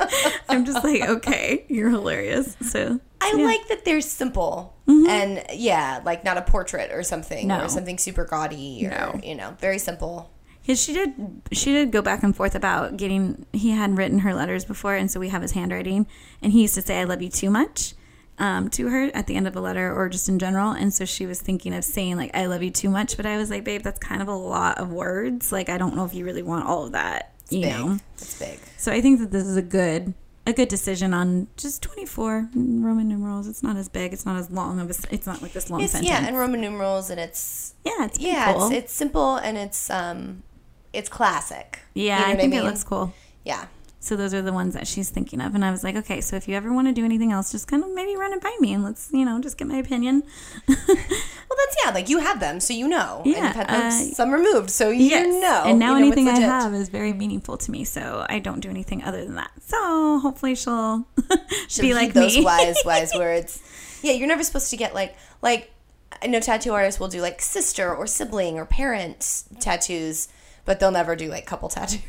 [0.48, 2.56] I'm just like, okay, you're hilarious.
[2.62, 3.32] So I yeah.
[3.34, 3.42] Mm-hmm.
[3.44, 7.64] like that they're simple and yeah, like not a portrait or something No.
[7.64, 9.20] or something super gaudy or No.
[9.22, 10.30] you know, very simple.
[10.60, 11.14] Because she did,
[11.50, 13.46] she did go back and forth about getting.
[13.52, 16.06] He hadn't written her letters before, and so we have his handwriting.
[16.40, 17.94] And he used to say, "I love you too much,"
[18.38, 20.70] um, to her at the end of a letter, or just in general.
[20.70, 23.38] And so she was thinking of saying like, "I love you too much," but I
[23.38, 25.50] was like, "Babe, that's kind of a lot of words.
[25.50, 27.70] Like, I don't know if you really want all of that." You Big.
[27.72, 27.98] know.
[28.14, 28.58] It's big.
[28.76, 30.14] So I think that this is a good,
[30.46, 33.46] a good decision on just 24 Roman numerals.
[33.48, 34.12] It's not as big.
[34.12, 34.94] It's not as long of a.
[35.14, 36.10] It's not like this long It's sentence.
[36.10, 38.66] yeah, and Roman numerals and it's yeah, it's yeah, cool.
[38.68, 40.42] it's it's simple and it's um
[40.92, 41.80] it's classic.
[41.94, 42.60] yeah, You know I think mean?
[42.60, 43.12] it looks cool.
[43.44, 43.66] Yeah.
[44.02, 45.54] So those are the ones that she's thinking of.
[45.54, 47.68] And I was like, okay, so if you ever want to do anything else, just
[47.68, 50.24] kind of maybe run it by me and let's, you know, just get my opinion.
[51.52, 53.20] Well, that's yeah, like you have them, so you know.
[53.26, 55.64] and Yeah, you've had uh, some removed, so you know.
[55.66, 57.84] And now you know anything I have is very meaningful to me.
[57.84, 59.50] So I don't do anything other than that.
[59.60, 61.06] So hopefully she'll,
[61.68, 62.42] She'll be like those me.
[62.44, 63.60] wise, wise words.
[64.02, 65.70] Yeah, you're never supposed to get like like
[66.22, 70.28] I know tattoo artists will do like sister or sibling or parent tattoos,
[70.64, 72.00] but they'll never do like couple tattoos.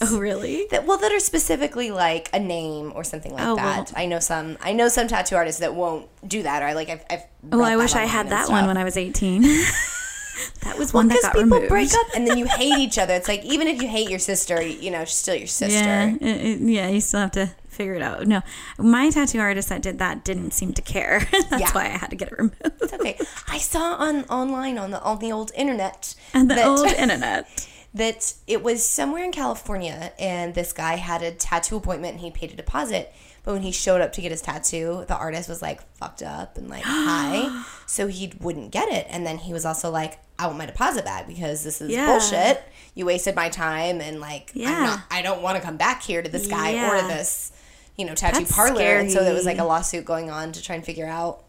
[0.00, 0.66] oh, really?
[0.70, 3.76] That well, that are specifically like a name or something like Oh, that.
[3.76, 4.02] well.
[4.02, 4.58] I know some.
[4.60, 6.62] I know some tattoo artists that won't do that.
[6.62, 7.04] Or like I've.
[7.10, 9.42] I've Well, I wish I had that one when I was 18.
[10.62, 11.68] that was one that Because got people removed.
[11.68, 13.14] break up and then you hate each other.
[13.14, 15.78] It's like even if you hate your sister, you know, she's still your sister.
[15.78, 18.26] Yeah, it, it- yeah, you still have to figure it out.
[18.26, 18.42] No,
[18.78, 21.20] my tattoo artist that did that didn't seem to care.
[21.50, 21.72] That's Yeah.
[21.72, 22.56] why I had to get it removed.
[22.80, 23.18] It's okay.
[23.48, 27.68] I saw on online on the on the old internet And the that, old internet.
[27.94, 32.30] That it was somewhere in California, and this guy had a tattoo appointment, and he
[32.30, 33.12] paid a deposit.
[33.44, 36.56] But when he showed up to get his tattoo, the artist was like fucked up
[36.56, 39.06] and like hi, so he wouldn't get it.
[39.10, 42.06] And then he was also like, "I want my deposit back because this is Yeah.
[42.06, 42.62] bullshit.
[42.94, 44.70] You wasted my time, and like, Yeah.
[44.70, 47.08] I'm not, I don't want to come back here to this guy or Yeah.
[47.08, 47.50] this,
[47.96, 50.62] you know, tattoo That's parlor." And so there was like a lawsuit going on to
[50.62, 51.42] try and figure out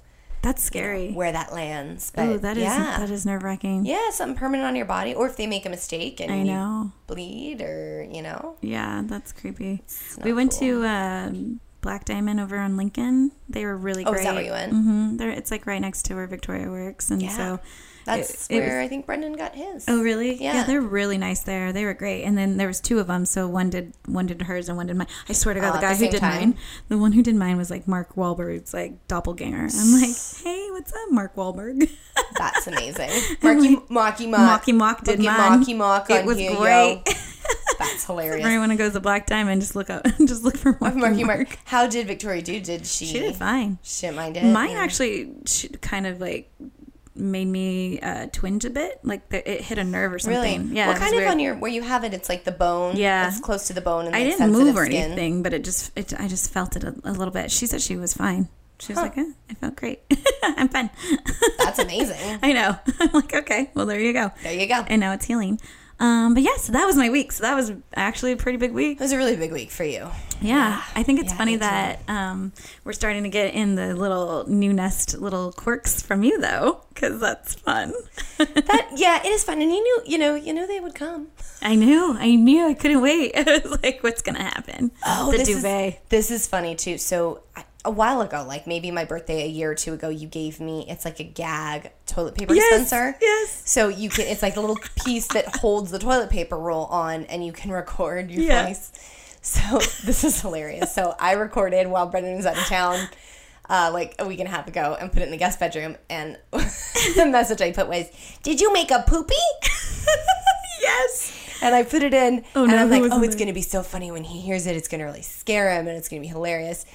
[0.43, 1.11] That's scary.
[1.13, 2.11] where that lands.
[2.15, 2.97] But Oh, that is yeah.
[2.99, 3.85] that is nerve wracking.
[3.85, 6.43] Yeah, something permanent on your body, or if they make a mistake and I you
[6.43, 6.91] know.
[7.07, 9.81] bleed, or you know, Yeah, that's creepy.
[10.23, 10.59] We went cool.
[10.83, 13.31] to um, Black Diamond over on Lincoln.
[13.49, 14.19] They were really Oh, great.
[14.19, 14.73] is that where you went?
[14.73, 15.17] Mm-hmm.
[15.17, 17.29] They're, it's like right next to where Victoria works, and Yeah.
[17.35, 17.59] so
[18.05, 19.85] that's it- it where was- I think Brendan got his.
[19.87, 20.41] Oh really?
[20.41, 20.63] Yeah.
[20.65, 21.71] they're really nice there.
[21.73, 22.23] They were great.
[22.23, 24.87] And then there was two of them, so one did one did hers and one
[24.87, 25.07] did mine.
[25.29, 26.39] I swear to God, Oh, the guy the who did time?
[26.39, 26.57] mine,
[26.89, 29.67] the one who did mine was like Mark Wahlberg's like doppelganger.
[29.73, 31.89] I'm like, hey, what's up, Mark Wahlberg?
[32.37, 33.09] That's amazing.
[33.41, 34.39] Marky Mocky Mock.
[34.41, 35.59] Mocky Mock did mine.
[35.59, 37.03] Mocky Mock It was here, great.
[37.79, 38.45] That's hilarious.
[38.45, 41.37] Everyone goes to Black Diamond, just look up, just look for Marky, Marky Mark.
[41.49, 41.59] Mark.
[41.65, 42.59] How did Victoria do?
[42.59, 43.05] Did she?
[43.05, 43.79] She did fine.
[43.81, 44.45] She didn't mind it.
[44.45, 44.77] Mine Yeah.
[44.79, 46.49] actually she kind of like
[47.15, 50.61] made me uh, twinge a bit, like the, it hit a nerve or something.
[50.63, 50.75] Really?
[50.75, 50.87] Yeah.
[50.87, 51.31] What kind of weird.
[51.31, 52.13] on your where you have it?
[52.13, 52.95] It's like the bone.
[52.95, 53.27] Yeah.
[53.27, 55.11] It's close to the bone and I didn't move or skin.
[55.11, 57.51] anything, but it just it, I just felt it a, a little bit.
[57.51, 58.49] She said she was fine.
[58.79, 59.03] She was Huh.
[59.05, 59.99] like, eh, I felt great.
[60.43, 60.89] I'm fine.
[61.59, 62.39] That's amazing.
[62.43, 62.77] I know.
[62.99, 64.31] I'm like, okay, well there you go.
[64.41, 64.83] There you go.
[64.87, 65.59] And now it's healing.
[65.99, 67.31] Um, but yeah, so that was my week.
[67.31, 68.97] So that was actually a pretty big week.
[68.99, 70.09] It was a really big week for you.
[70.41, 72.51] Yeah, I think it's Yeah, funny that um,
[72.83, 77.19] we're starting to get in the little new nest little quirks from you though, because
[77.21, 77.93] that's fun.
[78.37, 81.27] That yeah, it is fun, and you knew you know you knew they would come.
[81.61, 83.31] I knew, I knew, I couldn't wait.
[83.37, 84.91] I was like, what's gonna happen?
[85.05, 85.93] Oh, the this duvet.
[85.93, 86.97] Is, this is funny too.
[86.97, 90.27] So I, a while ago, like maybe my birthday a year or two ago, you
[90.27, 93.17] gave me it's like a gag toilet paper Yes, dispenser.
[93.21, 93.61] yes.
[93.65, 97.25] So you can it's like a little piece that holds the toilet paper roll on,
[97.25, 98.65] and you can record your Yeah.
[98.67, 98.91] voice.
[99.41, 100.93] So this is hilarious.
[100.93, 103.07] So I recorded while Brendan was out of town.
[103.69, 105.95] Uh, like a week and a half ago, and put it in the guest bedroom.
[106.09, 108.07] And the message I put was,
[108.43, 109.35] "Did you make a poopy?"
[110.81, 111.31] yes.
[111.61, 113.61] And I put it in, Oh, and no, I'm like, oh, it's going to be
[113.61, 114.75] so funny when he hears it.
[114.75, 116.85] It's going to really scare him, and it's going to be hilarious.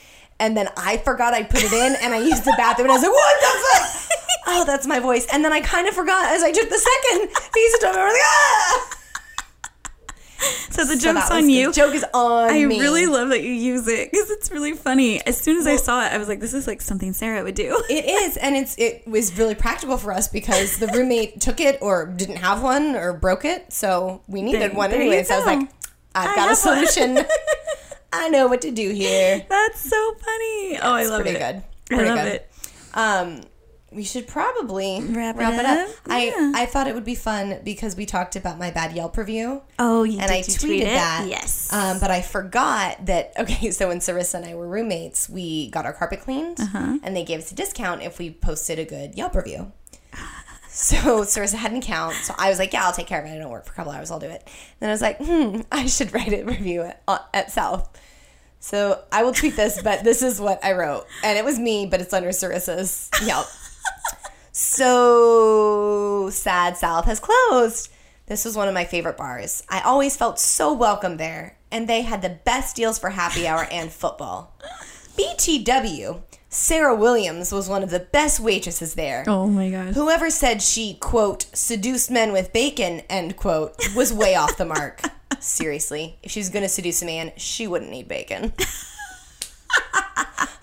[0.41, 2.95] And then I forgot I put it in, and I used the bathroom, and I
[2.95, 4.19] was like, what the fuck?
[4.49, 5.27] oh, that's my voice.
[5.33, 7.97] And then I kind of forgot as I took the second piece of toilet.
[7.99, 8.95] I was like, ah!
[10.71, 11.73] So the So joke's on the you.
[11.73, 12.79] joke is on I me.
[12.79, 15.21] really love that you use it because it's really funny.
[15.27, 17.57] As soon as I saw it, I was like, "This is like something Sarah would
[17.57, 21.59] do." It is, and it's it was really practical for us because the roommate took
[21.59, 25.25] it or didn't have one or broke it, so we needed There- one anyway.
[25.25, 25.69] So I was like,
[26.15, 27.19] I've I got a solution.
[28.13, 29.45] I know what to do here.
[29.51, 30.79] That's so funny.
[30.83, 31.63] oh, I it's love pretty it.
[31.91, 31.99] good.
[31.99, 32.33] I love good.
[32.35, 32.51] it.
[32.95, 33.41] Um,
[33.91, 35.89] we should probably Wrap it up.
[35.89, 35.95] up?
[36.07, 36.53] I Yeah.
[36.55, 39.63] I thought it would be fun because we talked about my bad Yelp review.
[39.79, 40.87] Oh, you and did I you tweeted tweet it?
[40.87, 41.27] that.
[41.27, 41.73] Yes.
[41.73, 43.33] Um, but I forgot that.
[43.39, 46.99] Okay, so when Sarissa and I were roommates, we got our carpet cleaned, Uh-huh.
[47.03, 49.73] and they gave us a discount if we posted a good Yelp review.
[50.81, 53.35] So Sarissa had an account, so I was like, "Yeah, I'll take care of it.
[53.35, 54.13] I don't work for a couple hours.
[54.13, 54.47] I'll do it."
[54.79, 57.89] Then I was like, "Hmm, I should write a review at, uh, at South."
[58.61, 61.87] So I will tweet this, but this is what I wrote, and it was me,
[61.87, 63.49] but it's under Sarissa's Yelp.
[64.53, 67.91] so sad South has closed.
[68.27, 69.65] This was one of my favorite bars.
[69.69, 73.67] I always felt so welcome there, and they had the best deals for happy hour
[73.73, 74.55] and football.
[75.17, 76.23] BTW,
[76.59, 79.23] Sarah Williams was one of the best waitresses there.
[79.29, 79.95] oh my gosh.
[79.95, 85.01] Whoever said she, quote, seduced men with bacon, end quote, was way off the mark.
[85.39, 88.53] Seriously, if she was going to seduce a man, she wouldn't need bacon.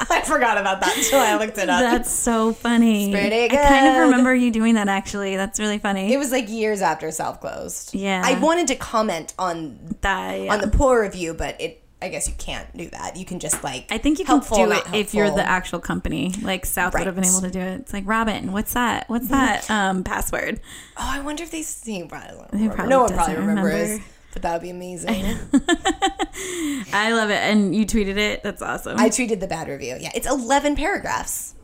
[0.07, 1.79] I forgot about that until I looked it up.
[1.79, 3.11] That's so funny.
[3.11, 3.57] pretty good.
[3.57, 5.37] I kind of remember you doing that actually.
[5.37, 6.13] That's really funny.
[6.13, 7.95] It was like years after South closed.
[7.95, 8.21] Yeah.
[8.23, 10.53] I wanted to comment on that, yeah.
[10.53, 13.15] on the poor review, but it I guess you can't do that.
[13.15, 16.33] You can just like I think you can do it if you're the actual company.
[16.41, 17.79] Like South would have been able to do it.
[17.81, 19.09] It's like Robin, what's that?
[19.09, 20.59] What's that um, password?
[20.97, 22.75] Oh, I wonder if they see probably, don't He remember.
[22.75, 23.73] probably no one probably remembers.
[23.89, 24.05] remember.
[24.33, 25.23] But that would be amazing.
[26.93, 28.43] I love it, and you tweeted it.
[28.43, 28.99] That's awesome.
[28.99, 29.95] I tweeted the bad review.
[29.97, 31.55] Yeah, it's 11 paragraphs.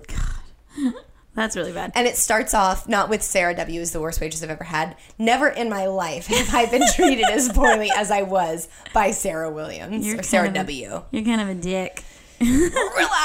[1.33, 1.93] That's really bad.
[1.95, 3.79] And it starts off not with Sarah W.
[3.79, 4.97] is the worst waitress I've ever had.
[5.17, 9.49] Never in my life have I been treated as poorly as I was by Sarah
[9.49, 11.01] Williams You're or Sarah a- W.
[11.11, 12.03] You're kind of a dick.
[12.41, 12.69] Real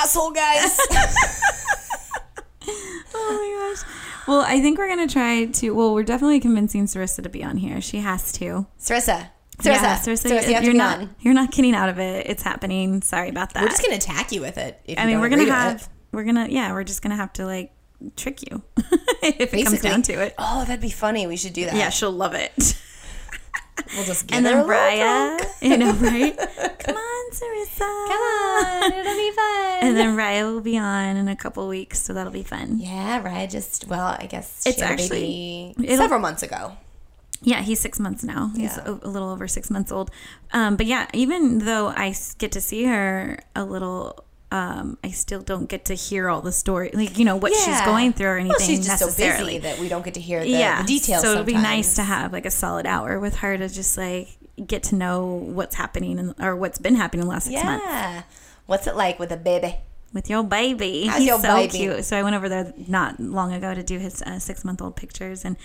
[0.03, 0.79] asshole, guys.
[3.19, 4.27] Oh my gosh.
[4.27, 5.71] Well, I think we're gonna try to.
[5.71, 7.81] Well, we're definitely convincing Sarissa to be on here.
[7.81, 8.67] She has to.
[8.79, 9.29] Sarissa.
[9.59, 9.65] Sarissa.
[9.65, 10.99] Yeah, Sarissa, Sarissa, you be not.
[10.99, 11.15] on.
[11.21, 12.27] You're not getting out of it.
[12.27, 13.03] It's happening.
[13.03, 13.63] Sorry about that.
[13.63, 14.81] We're just going to attack you with it.
[14.85, 15.89] If I mean, we're gonna have.
[16.13, 16.49] We're gonna.
[16.51, 17.73] Yeah, we're just gonna have to like
[18.17, 18.63] trick you
[19.23, 20.35] if it comes down to it.
[20.39, 21.27] Oh, that'd be funny.
[21.27, 21.75] We should do that.
[21.75, 22.75] Yeah, she'll love it.
[23.95, 26.37] We'll just get and her a then little Raya, you know, right?
[26.79, 27.79] Come on, Sarissa.
[27.79, 29.79] Come on, it'll be fun.
[29.83, 32.79] And then Raya will be on in a couple weeks, so that'll be fun.
[32.79, 36.73] yeah, Raya just well, I guess It's actually- several months ago.
[37.43, 38.51] Yeah, he's six months now.
[38.57, 38.85] He's Yeah.
[38.87, 40.11] a, a little over six months old.
[40.53, 45.41] Um, but yeah, even though I get to see her a little, um, I still
[45.41, 48.37] don't get to hear all the story, like you know what she's going through or
[48.37, 50.89] anything Well, she's just so busy that we don't get to hear the, yeah, the
[50.89, 51.23] details.
[51.23, 54.29] So it'd be nice to have like a solid hour with her to just like
[54.67, 57.85] get to know what's happening in, or what's been happening in the last six months
[57.87, 58.23] Yeah.
[58.67, 59.77] What's it like with a baby?
[60.13, 61.07] with your baby.
[61.07, 61.79] How's He's your so baby?
[61.79, 62.05] cute.
[62.05, 64.97] So I went over there not long ago to do his uh, six month old
[64.97, 65.57] pictures, and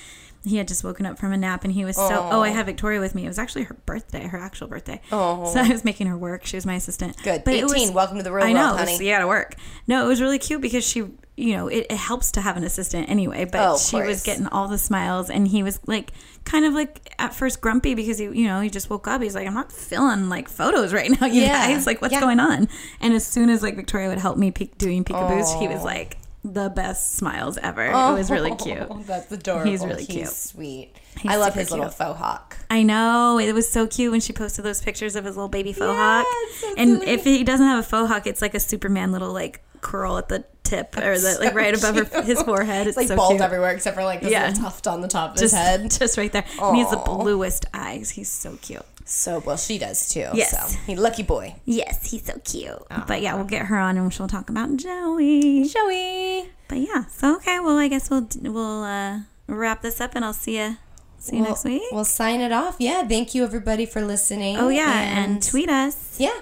[0.44, 2.28] he had just woken up from a nap, and he was so.
[2.32, 3.26] Oh, I had Victoria with me.
[3.26, 5.00] It was actually her birthday, her actual birthday.
[5.12, 5.52] Oh.
[5.54, 6.46] So I was making her work.
[6.46, 7.16] She was my assistant.
[7.24, 7.44] Good.
[7.44, 7.66] But 18.
[7.68, 8.70] was- Welcome to the real I know.
[8.76, 9.56] world, it was- you got to work.
[9.88, 11.00] No, it was really cute because she,
[11.38, 13.46] you know, it, it helps to have an assistant anyway.
[13.46, 16.12] But Oh, she was getting all the smiles, and he was like,
[16.44, 19.22] kind of like at first grumpy because he, you know, he just woke up.
[19.22, 21.68] He's like, I'm not feeling like photos right now, you Yeah.
[21.68, 21.86] guys.
[21.86, 22.20] Like, what's Yeah.
[22.20, 22.68] going on?
[23.00, 25.86] And as soon as like Victoria would help me peek, doing peekaboos, he was Oh.
[25.86, 27.86] like the best smiles ever.
[27.86, 28.78] It was really oh, cute.
[28.90, 29.70] Oh, that's adorable.
[29.70, 30.28] He's really cute.
[30.28, 30.96] sweet.
[31.20, 31.96] He's I love his little cute.
[31.98, 32.58] faux hawk.
[32.70, 35.72] I know it was so cute when she posted those pictures of his little baby
[35.74, 36.28] faux Yeah, hawk.
[36.60, 37.12] so and silly.
[37.12, 40.30] if he doesn't have a faux hawk, it's like a Superman little like curl at
[40.30, 42.88] the tip or the like so right above her, his forehead.
[42.88, 43.42] It's, It's like so bald cute.
[43.42, 44.48] everywhere except for like this Yeah.
[44.50, 45.92] little tuft on the top of Just, his head.
[45.92, 46.46] just right there.
[46.62, 48.12] And he has the bluest eyes.
[48.12, 48.86] He's so cute.
[49.12, 50.28] So well, she does too.
[50.34, 50.52] Yes.
[50.74, 51.56] So he lucky boy.
[51.66, 52.82] Yes, he's so cute.
[53.08, 55.68] But yeah, we'll get her on and she'll talk about Joey.
[55.68, 56.50] Joey.
[56.70, 57.60] But yeah, so okay.
[57.60, 60.78] Well, I guess we'll we'll uh, wrap this up and I'll see you
[61.20, 61.84] see you We'll- next week.
[61.92, 62.78] We'll sign it off.
[62.80, 63.06] Yeah.
[63.06, 64.56] Thank you everybody for listening.
[64.58, 64.90] oh yeah,
[65.24, 66.16] and, tweet us.
[66.18, 66.40] yeah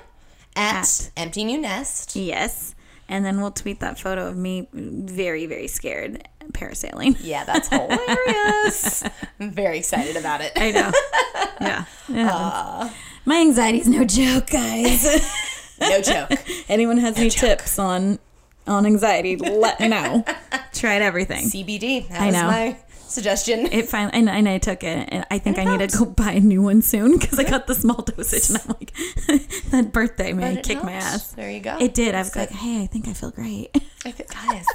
[0.55, 2.15] at, At- empty new nest.
[2.15, 2.76] Yes.
[3.10, 7.18] And then we'll tweet that photo of me very, very scared parasailing.
[7.22, 9.03] Yeah, that's hilarious.
[9.39, 10.51] I'm very excited about it.
[10.55, 10.91] I know.
[11.62, 11.86] yeah.
[12.07, 12.30] it happens.
[12.30, 12.93] Uh,
[13.26, 15.36] my anxiety's no joke, guys.
[15.82, 16.32] No joke.
[16.68, 18.20] Anyone has any tips on
[18.68, 20.26] on anxiety, let me know.
[20.74, 21.45] Tried everything.
[21.45, 22.10] CBD.
[22.10, 22.47] That I was know.
[22.47, 22.78] my
[23.10, 23.68] suggestion.
[23.72, 26.05] It finally, and, and I took it, and I think I it need to go
[26.24, 28.93] buy a new one soon because I got the small dosage, and I'm like,
[29.72, 31.32] that birthday man kicked my ass.
[31.32, 31.78] There you go.
[31.80, 32.16] It did.
[32.16, 33.70] I was like, hey, I think I feel great.
[34.05, 34.66] I feel, guys,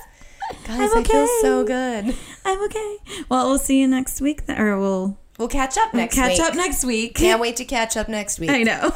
[0.66, 1.22] guys, I'm okay.
[1.22, 2.14] I feel so good.
[2.45, 2.97] I'm okay.
[3.28, 6.41] Well, we'll see you next week, th- or we'll We'll catch up next catch week.
[6.47, 7.14] up next week.
[7.16, 8.51] Can't wait to catch up next week.
[8.51, 8.95] I know.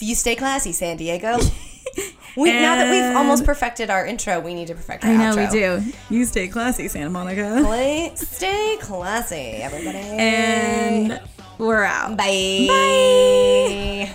[0.00, 1.38] You stay classy, San Diego.
[2.36, 5.34] We, now that we've almost perfected our intro, we need to perfect our I know
[5.34, 5.50] outro.
[5.50, 5.82] we do.
[6.14, 7.62] You stay classy, Santa Monica.
[7.64, 9.96] Play, stay classy, everybody.
[9.96, 11.18] And
[11.56, 12.14] we're out.
[12.18, 12.66] Bye.
[12.68, 14.12] Bye.